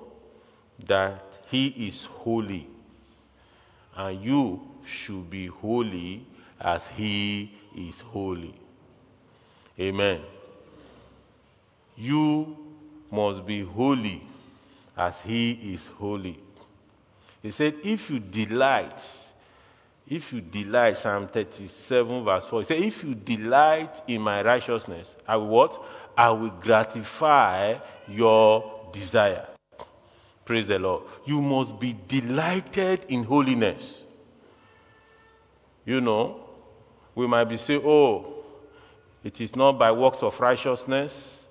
[0.88, 2.68] that He is holy.
[3.96, 6.26] And you should be holy
[6.60, 8.56] as He is holy.
[9.80, 10.22] Amen.
[11.96, 12.58] You
[13.12, 14.22] must be holy
[14.96, 16.40] as he is holy.
[17.42, 19.02] He said, if you delight,
[20.08, 25.16] if you delight, Psalm 37, verse 4, he said, if you delight in my righteousness,
[25.28, 25.84] I will what?
[26.18, 29.48] I will gratify your desire.
[30.46, 31.04] Praise the Lord.
[31.26, 34.04] You must be delighted in holiness.
[35.86, 36.42] You know,
[37.16, 38.43] we might be saying, oh,
[39.24, 41.44] it is not by works of righteousness,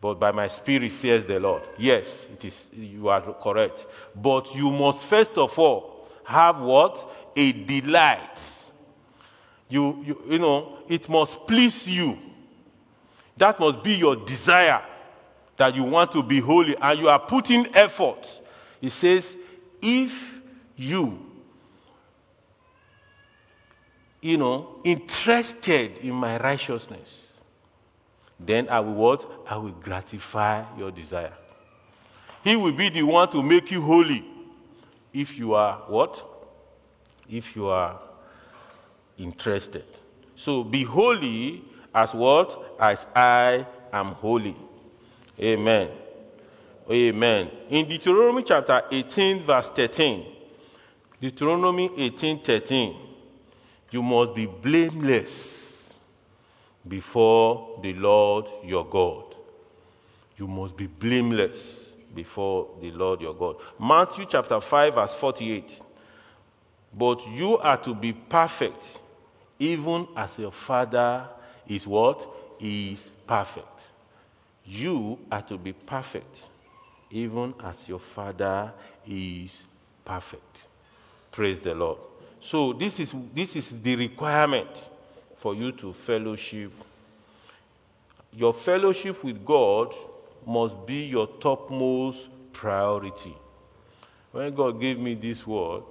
[0.00, 1.62] but by my spirit, says the Lord.
[1.78, 3.86] Yes, it is, you are correct.
[4.14, 7.30] But you must first of all have what?
[7.36, 8.40] A delight.
[9.68, 12.18] You, you, you know, it must please you.
[13.36, 14.82] That must be your desire
[15.56, 18.28] that you want to be holy and you are putting effort.
[18.80, 19.36] He says,
[19.80, 20.40] if
[20.76, 21.31] you
[24.22, 27.32] you know, interested in my righteousness,
[28.38, 29.30] then I will what?
[29.48, 31.32] I will gratify your desire.
[32.44, 34.24] He will be the one to make you holy
[35.12, 36.24] if you are what?
[37.28, 38.00] If you are
[39.18, 39.84] interested.
[40.36, 41.64] So be holy
[41.94, 42.76] as what?
[42.80, 44.56] As I am holy.
[45.40, 45.90] Amen.
[46.90, 47.50] Amen.
[47.70, 50.26] In Deuteronomy chapter 18, verse 13,
[51.20, 52.96] Deuteronomy 18, 13,
[53.92, 55.98] you must be blameless
[56.86, 59.24] before the Lord your God.
[60.36, 63.56] You must be blameless before the Lord your God.
[63.78, 65.80] Matthew chapter 5, verse 48.
[66.94, 68.98] But you are to be perfect,
[69.58, 71.28] even as your Father
[71.66, 72.28] is what?
[72.60, 73.92] Is perfect.
[74.64, 76.42] You are to be perfect,
[77.10, 78.72] even as your Father
[79.06, 79.64] is
[80.04, 80.64] perfect.
[81.30, 81.98] Praise the Lord.
[82.42, 84.90] So this is, this is the requirement
[85.36, 86.72] for you to fellowship.
[88.32, 89.94] Your fellowship with God
[90.44, 93.34] must be your topmost priority.
[94.32, 95.84] When God gave me this word,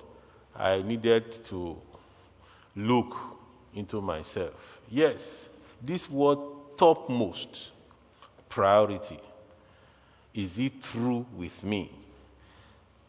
[0.54, 1.78] I needed to
[2.76, 3.16] look
[3.74, 4.82] into myself.
[4.90, 5.48] Yes,
[5.82, 6.40] this word
[6.78, 7.70] topmost
[8.50, 9.20] priority.
[10.34, 11.92] Is it true with me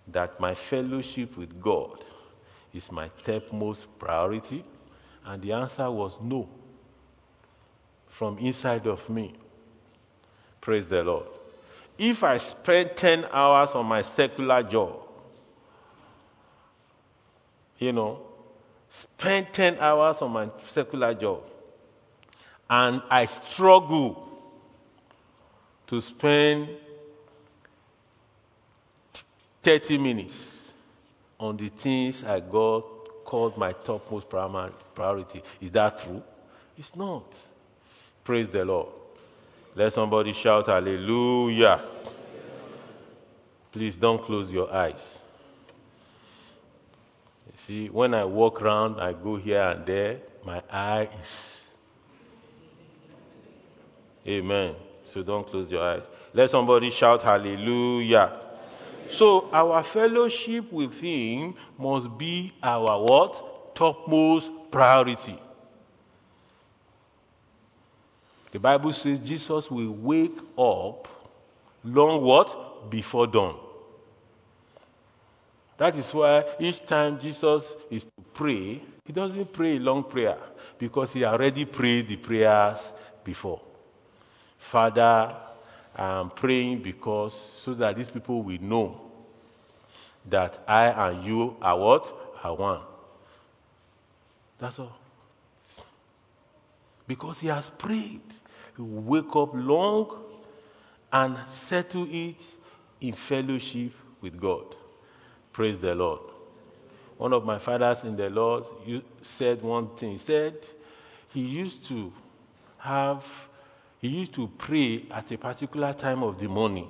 [0.06, 2.04] that my fellowship with God
[2.72, 4.64] is my topmost priority?
[5.24, 6.48] And the answer was no.
[8.06, 9.34] From inside of me.
[10.60, 11.26] Praise the Lord.
[11.98, 14.98] If I spend 10 hours on my secular job,
[17.78, 18.20] you know,
[18.88, 21.42] spend 10 hours on my secular job,
[22.68, 24.28] and I struggle
[25.86, 26.68] to spend
[29.62, 30.61] 30 minutes
[31.42, 35.42] on the things I got called my topmost priority.
[35.60, 36.22] Is that true?
[36.78, 37.24] It's not.
[38.22, 38.86] Praise the Lord.
[39.74, 41.82] Let somebody shout hallelujah.
[43.72, 45.18] Please don't close your eyes.
[47.46, 51.64] You see, when I walk around, I go here and there, my eye is.
[54.28, 54.76] Amen.
[55.06, 56.04] So don't close your eyes.
[56.32, 58.41] Let somebody shout hallelujah.
[59.12, 63.74] So our fellowship with him must be our what?
[63.74, 65.38] Topmost priority.
[68.50, 71.08] The Bible says Jesus will wake up
[71.84, 72.90] long what?
[72.90, 73.58] Before dawn.
[75.76, 80.38] That is why each time Jesus is to pray, he doesn't pray a long prayer
[80.78, 83.60] because he already prayed the prayers before.
[84.56, 85.36] Father,
[85.94, 89.00] I'm praying because so that these people will know
[90.28, 92.14] that I and you are what?
[92.42, 92.80] Are one.
[94.58, 94.96] That's all.
[97.06, 98.20] Because he has prayed.
[98.76, 100.24] He will wake up long
[101.12, 102.42] and settle it
[103.00, 104.74] in fellowship with God.
[105.52, 106.20] Praise the Lord.
[107.22, 108.64] one of my fathers in the Lord
[109.22, 110.12] said one thing.
[110.12, 110.54] He said
[111.28, 112.12] he used to
[112.78, 113.24] have,
[114.02, 116.88] he used to pray at a particular time of the morning.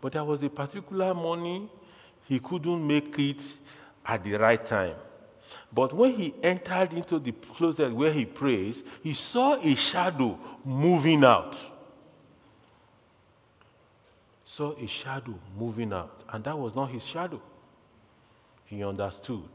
[0.00, 1.68] But there was a particular morning
[2.26, 3.42] he couldn't make it
[4.06, 4.94] at the right time.
[5.72, 11.24] But when he entered into the closet where he prays, he saw a shadow moving
[11.24, 11.56] out.
[14.44, 17.42] Saw a shadow moving out, and that was not his shadow.
[18.66, 19.48] He understood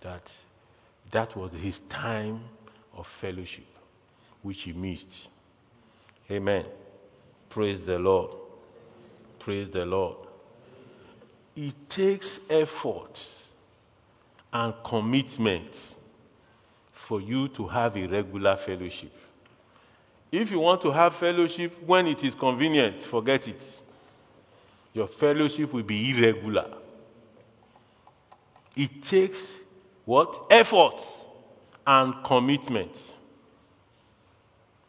[0.00, 0.32] that
[1.10, 2.40] that was his time
[2.96, 3.66] of fellowship,
[4.40, 5.28] which he missed.
[6.30, 6.64] Amen.
[7.48, 8.34] Praise the Lord.
[9.38, 10.16] Praise the Lord.
[11.54, 13.20] It takes effort
[14.52, 15.94] and commitment
[16.92, 19.12] for you to have a regular fellowship.
[20.32, 23.82] If you want to have fellowship when it is convenient, forget it.
[24.92, 26.66] Your fellowship will be irregular.
[28.74, 29.58] It takes
[30.04, 30.46] what?
[30.50, 31.00] Effort
[31.86, 33.13] and commitment.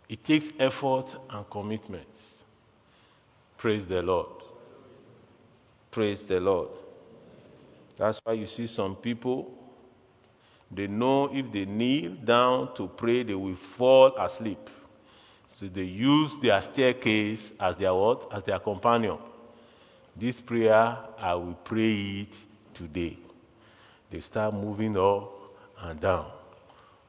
[0.07, 2.07] It takes effort and commitment.
[3.57, 4.29] Praise the Lord.
[5.89, 6.69] Praise the Lord.
[7.97, 9.51] That's why you see some people,
[10.69, 14.69] they know if they kneel down to pray, they will fall asleep.
[15.57, 18.27] So they use their staircase as their what?
[18.33, 19.17] As their companion.
[20.15, 21.93] This prayer, I will pray
[22.27, 22.35] it
[22.73, 23.17] today.
[24.11, 25.31] They start moving up
[25.79, 26.29] and down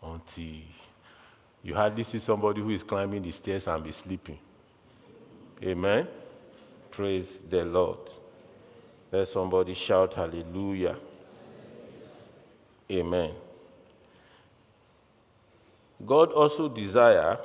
[0.03, 0.63] until
[1.67, 4.39] you hardly see somebody who is climbing the stairs and be sleeping.
[5.61, 6.07] Amen.
[6.93, 7.99] Praise the Lord.
[9.11, 10.97] Let somebody shout hallelujah.
[12.89, 13.33] Amen.
[16.07, 17.37] God also desire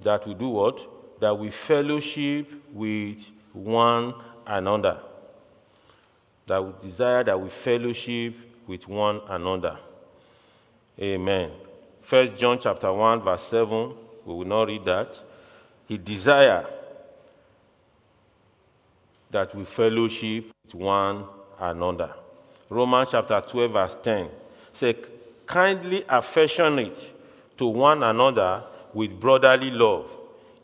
[0.00, 1.20] that we do what?
[1.20, 4.12] That we fellowship with one
[4.46, 4.98] another.
[6.46, 8.34] That we desire that we fellowship
[8.66, 9.78] with one another.
[11.00, 11.50] Amen.
[12.10, 13.94] First John chapter 1, verse 7,
[14.24, 15.16] we will not read that.
[15.86, 16.66] He desire
[19.30, 21.24] that we fellowship with one
[21.60, 22.12] another.
[22.68, 24.28] Romans chapter 12, verse 10
[24.72, 24.96] say,
[25.46, 26.98] kindly affectionate
[27.56, 30.10] to one another with brotherly love,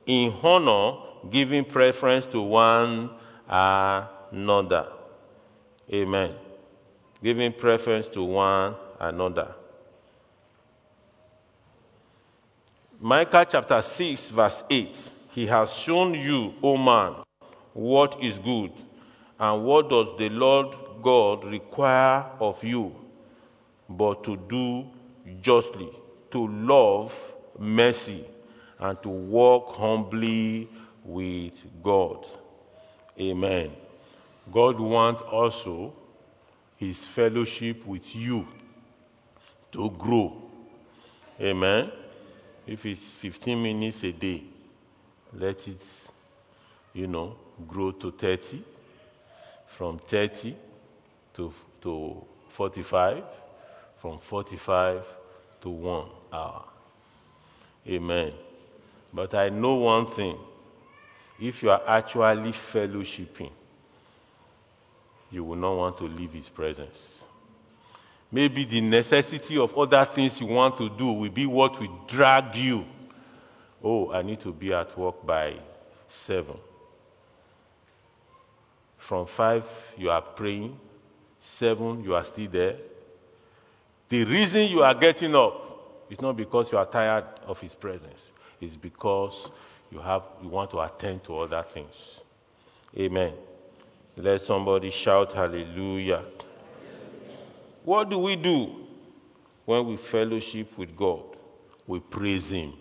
[0.05, 0.99] in honor,
[1.31, 3.09] giving preference to one
[3.49, 4.89] another.
[5.95, 6.35] Amen.
[7.23, 9.55] Giving preference to one another.
[12.99, 15.11] Micah chapter 6, verse 8.
[15.33, 17.17] He has shown you, O man,
[17.75, 18.73] what is good,
[19.39, 22.97] and what does the Lord God require of you,
[23.87, 24.87] but to do
[25.43, 25.91] justly,
[26.31, 27.15] to love
[27.59, 28.25] mercy,
[28.79, 30.67] and to walk humbly
[31.05, 32.27] with God.
[33.21, 33.73] Amen.
[34.51, 35.93] God wants also
[36.77, 38.49] his fellowship with you
[39.73, 40.43] to grow.
[41.39, 41.93] Amen.
[42.67, 44.43] If it's 15 minutes a day,
[45.33, 46.11] let it,
[46.93, 47.37] you know,
[47.67, 48.63] grow to 30,
[49.67, 50.57] from 30
[51.35, 53.23] to, to 45,
[53.99, 55.05] from 45
[55.61, 56.65] to 1 hour.
[57.89, 58.33] Amen.
[59.13, 60.37] But I know one thing
[61.39, 63.51] if you are actually fellowshipping,
[65.31, 67.23] you will not want to leave his presence.
[68.31, 72.57] Maybe the necessity of other things you want to do will be what will drag
[72.57, 72.85] you.
[73.83, 75.55] Oh, I need to be at work by
[76.09, 76.57] seven.
[78.99, 79.65] From five,
[79.97, 80.79] you are praying.
[81.39, 82.77] Seven, you are still there.
[84.09, 88.31] The reason you are getting up is not because you are tired of His presence,
[88.61, 89.51] it's because
[89.91, 92.21] you, have, you want to attend to other things.
[92.99, 93.33] Amen.
[94.17, 96.23] Let somebody shout hallelujah.
[97.87, 98.87] What do we do
[99.65, 101.25] when we fellowship with God?
[101.87, 102.75] We praise Him.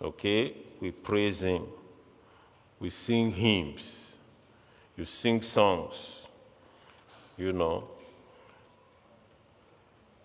[0.00, 0.54] Okay?
[0.80, 1.66] We praise Him.
[2.80, 4.02] We sing hymns
[4.96, 6.26] you sing songs,
[7.36, 7.88] you know.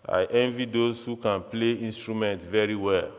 [0.06, 3.10] I envy those who can play instruments very well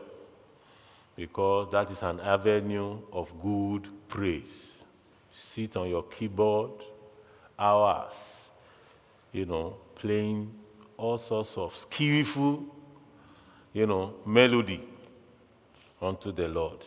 [1.14, 4.82] because that is an avenue of good praise.
[5.32, 6.72] Sit on your keyboard,
[7.58, 8.48] hours,
[9.32, 10.52] you know, playing
[10.96, 12.64] all sorts of skillful,
[13.72, 14.82] you know, melody
[16.00, 16.78] unto the Lord.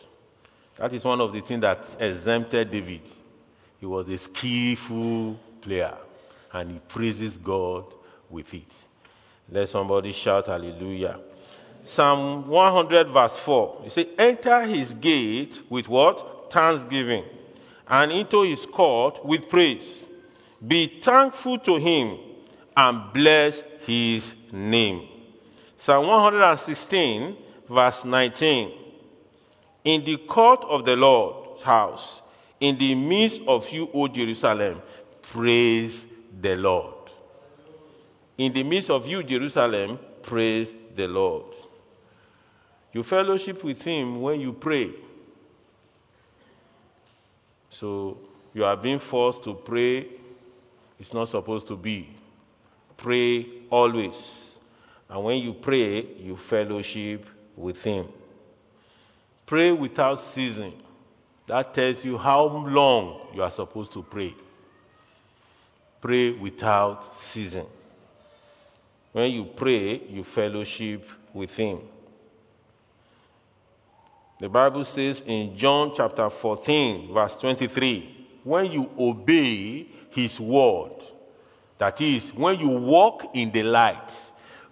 [0.76, 3.02] That is one of the things that exempted David
[3.84, 5.94] he was a skillful player
[6.54, 7.84] and he praises God
[8.30, 8.74] with it.
[9.50, 11.20] Let somebody shout hallelujah.
[11.84, 13.80] Psalm 100, verse 4.
[13.84, 16.50] He said, Enter his gate with what?
[16.50, 17.24] Thanksgiving,
[17.86, 20.02] and into his court with praise.
[20.66, 22.18] Be thankful to him
[22.76, 25.08] and bless his name.
[25.76, 27.36] Psalm 116,
[27.68, 28.72] verse 19.
[29.84, 32.22] In the court of the Lord's house,
[32.60, 34.80] in the midst of you, O Jerusalem,
[35.20, 36.06] praise
[36.40, 36.94] the Lord.
[38.38, 41.44] In the midst of you, Jerusalem, praise the Lord.
[42.92, 44.92] You fellowship with Him when you pray.
[47.70, 48.18] So
[48.54, 50.06] you are being forced to pray.
[50.98, 52.08] It's not supposed to be.
[52.96, 54.14] Pray always.
[55.08, 58.08] And when you pray, you fellowship with Him.
[59.46, 60.74] Pray without ceasing.
[61.46, 64.34] That tells you how long you are supposed to pray.
[66.00, 67.66] Pray without ceasing.
[69.12, 71.80] When you pray, you fellowship with Him.
[74.40, 81.02] The Bible says in John chapter 14, verse 23, when you obey his word,
[81.84, 84.10] that is, when you walk in the light,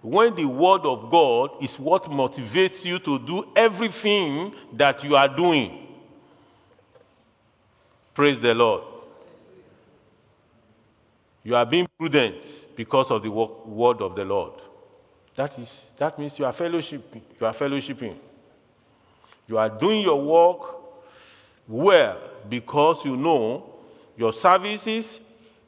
[0.01, 5.27] when the word of God is what motivates you to do everything that you are
[5.27, 5.89] doing.
[8.15, 8.85] Praise the Lord.
[11.43, 14.53] You are being prudent because of the word of the Lord.
[15.35, 17.21] That is that means you are fellowshipping.
[17.39, 18.15] You are fellowshipping.
[19.47, 20.77] You are doing your work
[21.67, 22.17] well
[22.49, 23.71] because you know
[24.17, 25.19] your services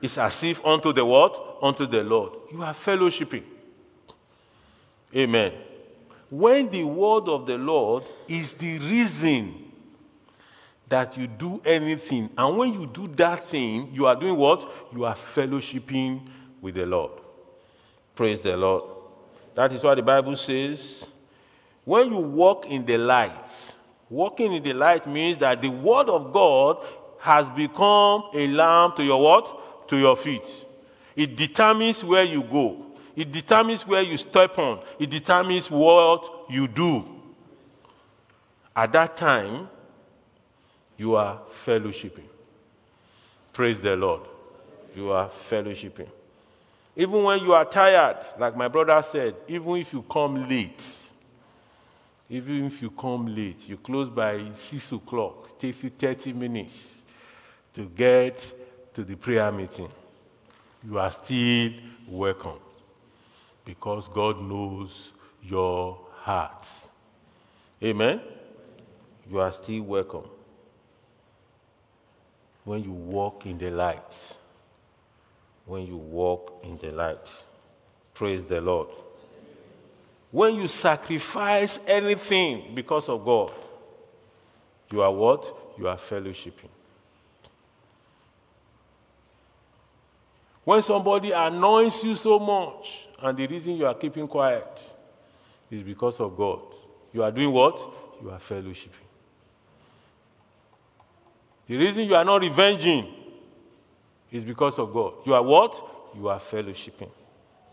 [0.06, 1.58] is as if unto the what?
[1.62, 2.34] Unto the Lord.
[2.52, 3.44] You are fellowshipping.
[5.16, 5.54] Amen.
[6.30, 9.72] When the word of the Lord is the reason
[10.88, 14.70] that you do anything, and when you do that thing, you are doing what?
[14.94, 16.28] You are fellowshipping
[16.62, 17.12] with the Lord.
[18.16, 18.84] Praise the Lord.
[19.56, 21.06] That is what the Bible says
[21.86, 23.76] when you walk in the light,
[24.10, 26.84] walking in the light means that the word of God
[27.20, 29.65] has become a lamp to your what?
[29.88, 30.66] To your feet.
[31.16, 32.86] It determines where you go.
[33.16, 34.82] It determines where you step on.
[35.00, 37.06] It determines what you do.
[38.76, 39.70] At that time,
[40.98, 42.28] you are fellowshipping.
[43.54, 44.22] Praise the Lord.
[44.96, 46.10] You are fellowshipping.
[46.98, 51.10] Even when you are tired, like my brother said, even if you come late,
[52.30, 56.96] even if you come late, you close by 6 o'clock, it takes you 30 minutes
[57.74, 58.54] to get
[58.96, 59.90] to the prayer meeting.
[60.84, 61.72] You are still
[62.08, 62.60] welcome
[63.66, 65.12] because God knows
[65.44, 66.66] your heart.
[67.84, 68.22] Amen?
[69.30, 70.24] You are still welcome
[72.64, 74.38] when you walk in the light.
[75.66, 77.30] When you walk in the light.
[78.14, 78.88] Praise the Lord.
[80.32, 83.52] When you sacrifice anything because of God,
[84.92, 85.54] you are what?
[85.78, 86.75] You are fellowshipping.
[90.66, 94.92] When somebody annoys you so much, and the reason you are keeping quiet
[95.70, 96.62] is because of God,
[97.14, 97.80] you are doing what?
[98.22, 99.06] You are fellowshipping.
[101.68, 103.14] The reason you are not revenging
[104.32, 105.14] is because of God.
[105.26, 105.82] You are what?
[106.16, 107.12] You are fellowshipping.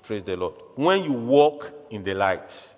[0.03, 0.55] Praise the Lord.
[0.75, 2.75] When you walk in the light,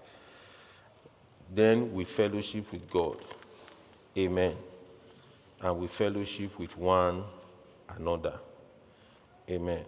[1.53, 3.17] then we fellowship with God.
[4.17, 4.55] Amen.
[5.61, 7.25] And we fellowship with one
[7.97, 8.39] another.
[9.49, 9.85] Amen.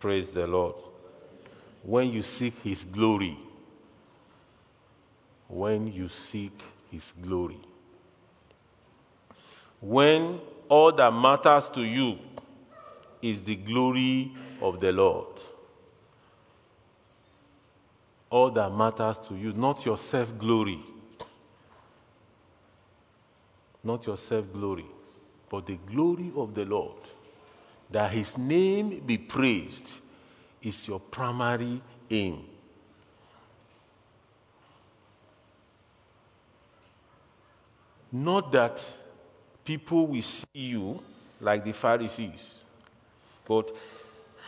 [0.00, 0.74] Praise the Lord.
[1.84, 3.38] When you seek His glory,
[5.46, 6.58] when you seek
[6.90, 7.60] His glory,
[9.80, 12.18] when all that matters to you
[13.22, 15.26] is the glory of the Lord
[18.30, 20.78] all that matters to you, not your self glory.
[23.82, 24.86] Not your self glory,
[25.50, 26.96] but the glory of the Lord.
[27.90, 29.98] That his name be praised
[30.62, 31.80] is your primary
[32.10, 32.44] aim.
[38.12, 38.82] Not that
[39.64, 41.02] people will see you
[41.40, 42.58] like the Pharisees,
[43.46, 43.74] but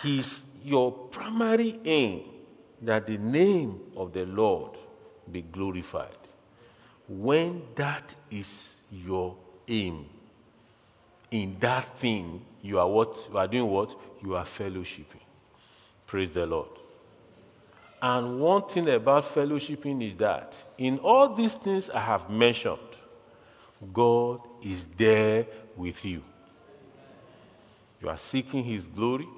[0.03, 2.23] his your primary aim
[2.81, 4.73] that the name of the Lord
[5.31, 6.17] be glorified.
[7.09, 9.37] When that is your
[9.69, 10.07] aim,
[11.31, 13.17] in that thing, you are what?
[13.31, 13.95] You are doing what?
[14.23, 15.21] You are fellowshipping.
[16.07, 16.69] Praise the Lord.
[18.01, 22.79] And one thing about fellowshipping is that in all these things I have mentioned,
[23.93, 25.47] God is there
[25.77, 26.23] with you.
[28.01, 29.29] You are seeking His glory,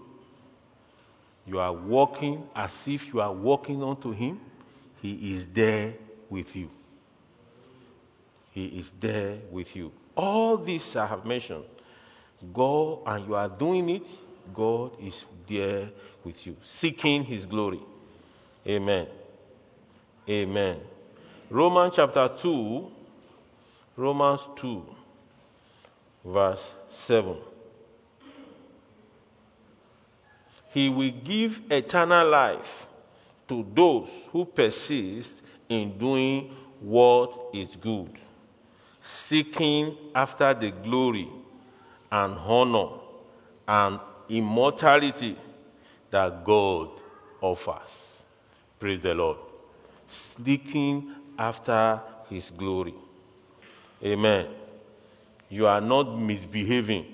[1.47, 4.41] you are walking as if you are walking unto Him,
[5.03, 5.95] He is there
[6.31, 6.71] with you.
[8.51, 9.93] He is there with you.
[10.17, 11.65] All this I have mentioned,
[12.53, 14.07] go and you are doing it,
[14.53, 15.91] God is there
[16.23, 17.81] with you, seeking his glory.
[18.67, 19.07] Amen.
[20.29, 20.81] Amen.
[21.51, 22.91] Romans chapter 2,
[23.97, 24.83] Romans 2,
[26.25, 27.37] verse 7.
[30.73, 32.87] He will give eternal life
[33.47, 38.11] to those who persist in doing what is good,
[39.01, 41.29] seeking after the glory
[42.11, 42.89] and honor
[43.67, 45.37] and immortality
[46.11, 46.91] that God
[47.41, 48.23] offers.
[48.79, 49.39] Praise the Lord.
[50.07, 52.95] Seeking after his glory.
[54.03, 54.47] Amen.
[55.49, 57.07] You are not misbehaving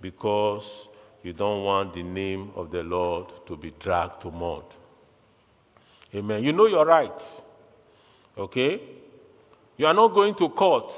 [0.00, 0.88] because
[1.22, 4.64] you don't want the name of the Lord to be dragged to mud.
[6.14, 6.42] Amen.
[6.42, 7.22] You know you're right.
[8.36, 8.80] Okay?
[9.76, 10.92] You are not going to court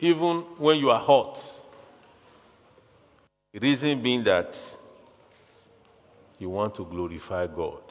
[0.00, 1.38] even when you are hot.
[3.52, 4.58] The reason being that
[6.38, 7.82] you want to glorify God.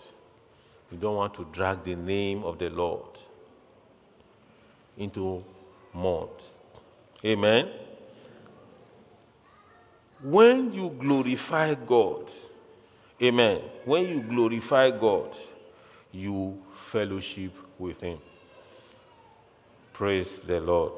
[0.91, 3.17] You don't want to drag the name of the Lord
[4.97, 5.43] into
[5.93, 6.29] mud.
[7.25, 7.69] Amen.
[10.21, 12.31] When you glorify God,
[13.21, 13.61] amen.
[13.85, 15.35] When you glorify God,
[16.11, 18.19] you fellowship with Him.
[19.93, 20.93] Praise the Lord.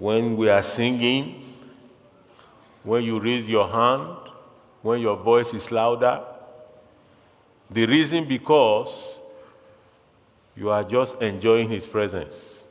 [0.00, 1.42] When we are singing,
[2.82, 4.16] when you raise your hand,
[4.80, 6.24] when your voice is louder,
[7.70, 9.18] the reason because
[10.56, 12.64] you are just enjoying His presence.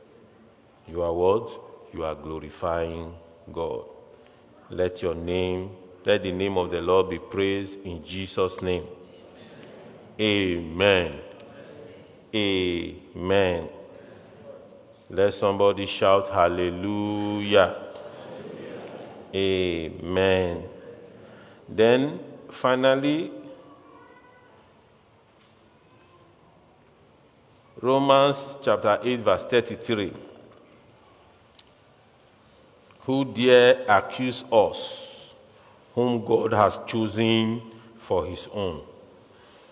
[0.88, 1.56] You are what?
[1.94, 3.14] You are glorifying
[3.52, 3.84] God.
[4.68, 5.70] Let your name,
[6.04, 8.88] let the name of the Lord be praised in Jesus' name.
[10.20, 11.20] Amen.
[12.34, 13.68] Amen.
[15.12, 17.82] Let somebody shout hallelujah.
[19.34, 20.68] Amen.
[21.68, 23.32] Then finally,
[27.80, 30.12] Romans chapter 8, verse 33.
[33.00, 35.34] Who dare accuse us,
[35.92, 37.62] whom God has chosen
[37.96, 38.82] for his own?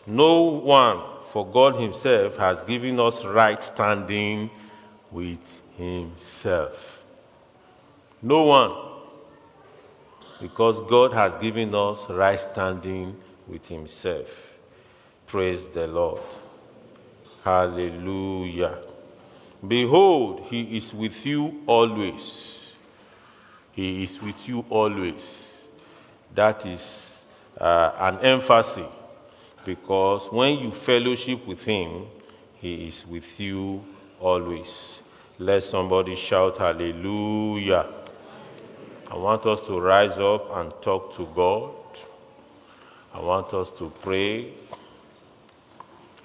[0.05, 4.51] No one, for God himself has given us right standing
[5.11, 7.03] with himself.
[8.21, 8.73] No one,
[10.41, 14.55] because God has given us right standing with himself.
[15.27, 16.21] Praise the Lord.
[17.45, 18.79] Hallelujah.
[19.67, 22.59] Behold, he is with you always
[23.79, 25.63] he is with you always.
[26.35, 27.25] That is
[27.61, 28.89] uh, an emphasis
[29.65, 32.07] because when you fellowship with Him,
[32.57, 33.85] He is with you
[34.21, 35.01] always.
[35.39, 37.87] Let somebody shout hallelujah.
[39.11, 41.71] I want us to rise up and talk to God.
[43.15, 44.53] I want us to pray.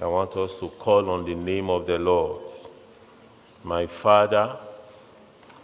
[0.02, 2.41] I want us to call on the name of the Lord.
[3.64, 4.58] My Father,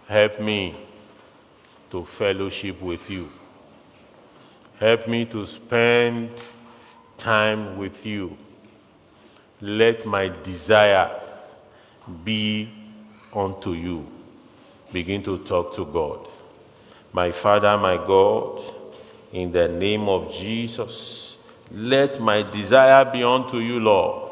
[0.07, 0.75] help me
[1.91, 3.29] to fellowship with you.
[4.79, 6.31] Help me to spend
[7.17, 8.37] time with you.
[9.59, 11.11] Let my desire
[12.23, 12.69] be
[13.33, 14.05] unto you.
[14.91, 16.27] Begin to talk to God.
[17.13, 18.61] My Father, my God,
[19.31, 21.37] in the name of Jesus,
[21.71, 24.31] let my desire be unto you, Lord.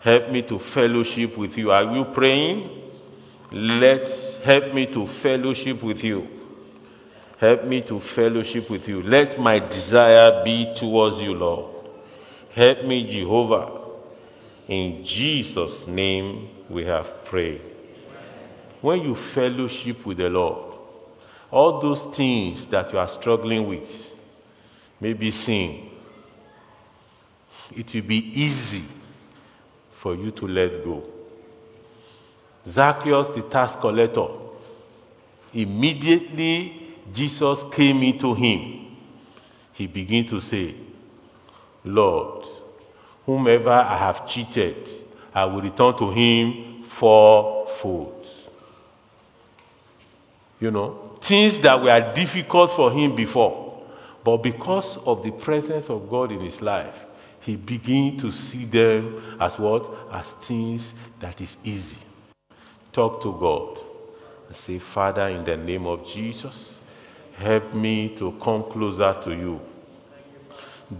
[0.00, 1.70] Help me to fellowship with you.
[1.70, 2.68] Are you praying?
[3.50, 4.06] Let
[4.44, 6.28] help me to fellowship with you.
[7.38, 9.02] Help me to fellowship with you.
[9.02, 11.74] Let my desire be towards you, Lord.
[12.54, 13.80] Help me, Jehovah.
[14.68, 17.60] In Jesus' name we have prayed.
[18.80, 20.74] When you fellowship with the Lord,
[21.50, 24.14] all those things that you are struggling with,
[25.00, 25.90] maybe sin,
[27.74, 28.84] it will be easy
[29.90, 31.02] for you to let go.
[32.66, 34.26] Zacchaeus, the tax collector,
[35.52, 38.96] immediately Jesus came into him,
[39.72, 40.74] he began to say,
[41.84, 42.46] Lord,
[43.26, 44.88] whomever I have cheated,
[45.34, 48.26] I will return to him fourfold.
[50.60, 53.82] You know, things that were difficult for him before,
[54.22, 57.04] but because of the presence of God in his life,
[57.40, 59.90] he began to see them as what?
[60.10, 61.98] As things that is easy.
[62.92, 63.80] Talk to God
[64.46, 66.78] and say, Father, in the name of Jesus,
[67.36, 69.60] Help me to come closer to you.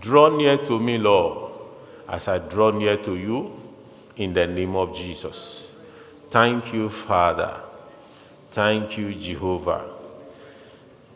[0.01, 1.53] Draw near to me, Lord,
[2.09, 3.53] as I draw near to you
[4.17, 5.67] in the name of Jesus.
[6.31, 7.62] Thank you, Father.
[8.51, 9.91] Thank you, Jehovah.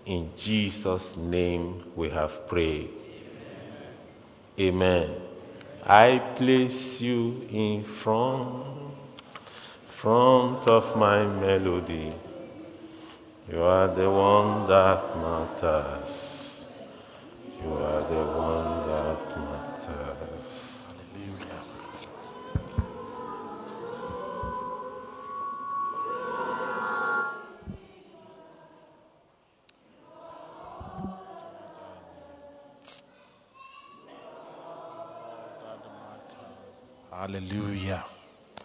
[0.06, 2.90] In Jesus' name we have prayed.
[4.58, 5.14] Amen.
[5.84, 8.64] I place you in front,
[9.86, 12.12] front of my melody.
[13.50, 16.66] You are the one that matters.
[17.62, 18.57] You are the one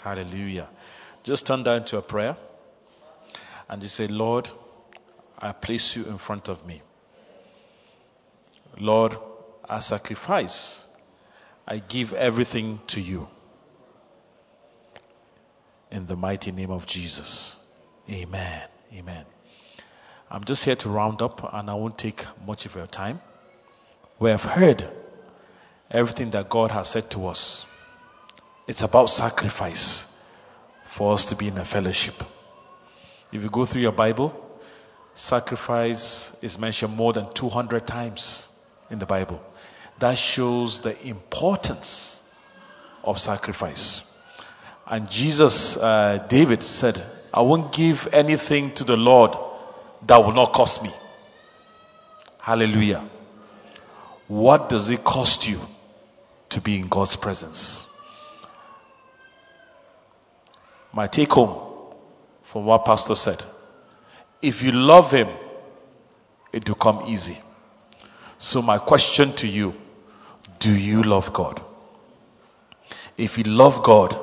[0.04, 0.68] Hallelujah.
[1.24, 2.36] Just turn down to a prayer
[3.70, 4.50] and just say, Lord,
[5.40, 6.82] I place you in front of me.
[8.78, 9.18] Lord,
[9.70, 10.88] I sacrifice.
[11.66, 13.30] I give everything to you.
[15.90, 17.56] In the mighty name of Jesus.
[18.10, 18.64] Amen.
[18.94, 19.26] Amen.
[20.30, 23.22] I'm just here to round up and I won't take much of your time.
[24.20, 24.90] We have heard
[25.90, 27.68] everything that God has said to us.
[28.68, 30.08] It's about sacrifice
[30.86, 32.24] for us to be in a fellowship.
[33.32, 34.60] If you go through your Bible,
[35.14, 38.50] sacrifice is mentioned more than 200 times
[38.90, 39.42] in the Bible.
[40.00, 42.24] That shows the importance
[43.04, 44.04] of sacrifice.
[44.88, 47.04] And Jesus, uh, David said,
[47.34, 49.36] I won't give anything to the Lord
[50.06, 50.92] that will not cost me.
[52.40, 53.08] Hallelujah.
[54.28, 55.60] What does it cost you
[56.50, 57.88] to be in God's presence?
[60.94, 61.60] My take home
[62.44, 63.44] from what Pastor said
[64.42, 65.30] if you love Him,
[66.52, 67.40] it will come easy.
[68.38, 69.74] So, my question to you
[70.60, 71.62] do you love God?
[73.18, 74.18] If you love God,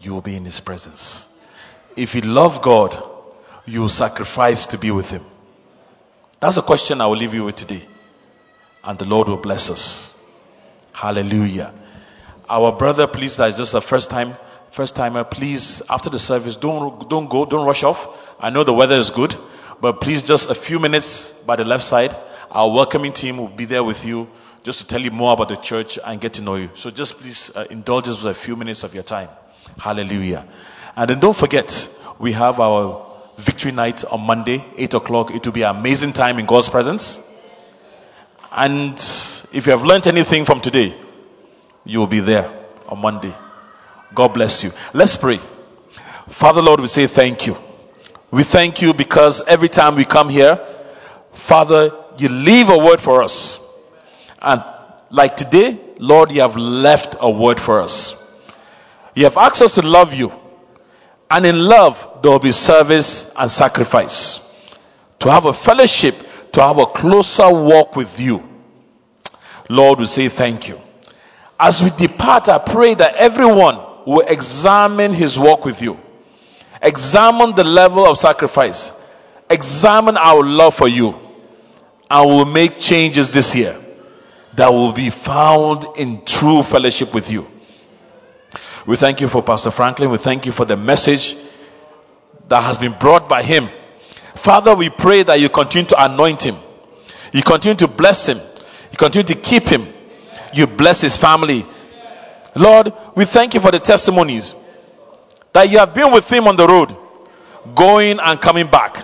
[0.00, 1.38] you will be in His presence.
[1.96, 3.02] If you love God,
[3.66, 5.24] you will sacrifice to be with Him.
[6.40, 7.82] That's a question I will leave you with today.
[8.84, 10.16] And the Lord will bless us.
[10.92, 11.74] Hallelujah.
[12.48, 14.34] Our brother, please, that is just the first time,
[14.70, 18.08] first timer, please, after the service, don't, don't go, don't rush off.
[18.40, 19.36] I know the weather is good,
[19.80, 22.16] but please, just a few minutes by the left side.
[22.50, 24.30] Our welcoming team will be there with you
[24.62, 26.70] just to tell you more about the church and get to know you.
[26.74, 29.28] So just please uh, indulge us with a few minutes of your time.
[29.78, 30.46] Hallelujah.
[30.96, 31.88] And then don't forget,
[32.18, 33.06] we have our
[33.36, 35.30] victory night on Monday, 8 o'clock.
[35.30, 37.24] It will be an amazing time in God's presence.
[38.50, 38.94] And
[39.52, 40.94] if you have learned anything from today,
[41.84, 42.52] you will be there
[42.88, 43.34] on Monday.
[44.14, 44.72] God bless you.
[44.92, 45.38] Let's pray.
[46.28, 47.56] Father, Lord, we say thank you.
[48.30, 50.56] We thank you because every time we come here,
[51.32, 53.64] Father, you leave a word for us.
[54.40, 54.62] And
[55.10, 58.14] like today, Lord, you have left a word for us.
[59.14, 60.32] You have asked us to love you.
[61.30, 64.44] And in love, there will be service and sacrifice.
[65.20, 66.14] To have a fellowship,
[66.52, 68.42] to have a closer walk with you.
[69.68, 70.80] Lord, we say thank you.
[71.58, 73.78] As we depart, I pray that everyone
[74.08, 75.98] will examine his walk with you.
[76.80, 78.98] Examine the level of sacrifice.
[79.50, 81.14] Examine our love for you.
[82.10, 83.78] And we'll make changes this year
[84.54, 87.46] that will be found in true fellowship with you.
[88.86, 90.10] We thank you for Pastor Franklin.
[90.10, 91.36] We thank you for the message
[92.48, 93.68] that has been brought by him.
[94.34, 96.56] Father, we pray that you continue to anoint him.
[97.34, 98.38] You continue to bless him.
[98.90, 99.86] You continue to keep him.
[100.54, 101.66] You bless his family.
[102.58, 104.54] Lord, we thank you for the testimonies
[105.52, 106.94] that you have been with him on the road,
[107.74, 108.98] going and coming back.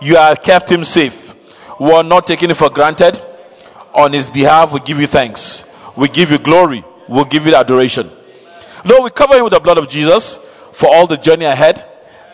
[0.00, 1.34] You have kept him safe.
[1.78, 3.20] We are not taking it for granted.
[3.94, 5.70] On his behalf, we give you thanks.
[5.94, 6.84] We give you glory.
[7.06, 8.10] We'll give you adoration.
[8.84, 10.38] Lord, we cover him with the blood of Jesus
[10.72, 11.84] for all the journey ahead.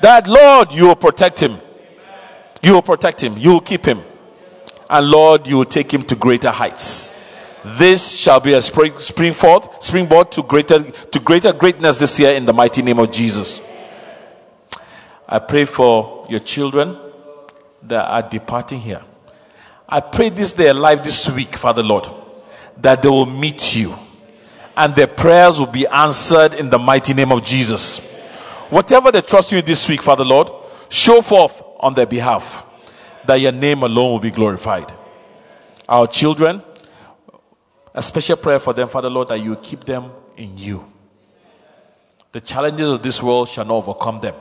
[0.01, 1.59] That, Lord, you will protect him.
[2.63, 3.37] You will protect him.
[3.37, 4.03] You will keep him.
[4.89, 7.12] And Lord, you will take him to greater heights.
[7.65, 12.45] This shall be a spring, springboard, springboard to greater, to greater greatness this year in
[12.45, 13.61] the mighty name of Jesus.
[15.29, 16.97] I pray for your children
[17.83, 19.03] that are departing here.
[19.89, 22.09] I pray this day alive this week, Father Lord,
[22.79, 23.95] that they will meet you
[24.77, 27.99] and their prayers will be answered in the mighty name of Jesus.
[28.71, 30.51] Whatever they trust you this week, Father Lord,
[30.89, 32.67] show forth on their behalf
[33.27, 34.93] that your name alone will be glorified.
[35.89, 36.63] Our children,
[37.95, 40.91] a special prayer for them, Father Lord, that you keep them in you.
[42.33, 44.35] The challenges of this world shall not overcome them.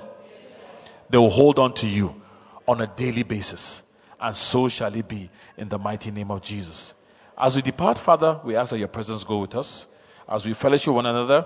[1.09, 2.21] They will hold on to you
[2.67, 3.83] on a daily basis.
[4.19, 6.95] And so shall it be in the mighty name of Jesus.
[7.37, 9.87] As we depart, Father, we ask that your presence go with us.
[10.29, 11.45] As we fellowship one another,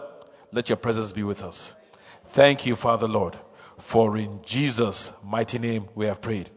[0.51, 1.75] let your presence be with us.
[2.27, 3.37] Thank you, Father Lord,
[3.77, 6.49] for in Jesus' mighty name we have prayed.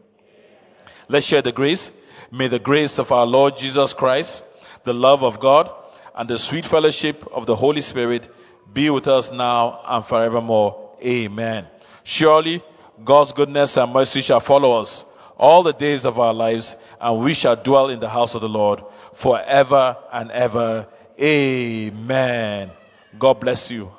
[1.07, 1.91] Let's share the grace.
[2.31, 4.45] May the grace of our Lord Jesus Christ,
[4.83, 5.71] the love of God,
[6.15, 8.29] and the sweet fellowship of the Holy Spirit
[8.73, 10.97] be with us now and forevermore.
[11.03, 11.67] Amen.
[12.03, 12.61] Surely
[13.03, 15.05] God's goodness and mercy shall follow us
[15.37, 18.49] all the days of our lives, and we shall dwell in the house of the
[18.49, 20.87] Lord forever and ever.
[21.19, 22.71] Amen.
[23.17, 23.91] God bless you.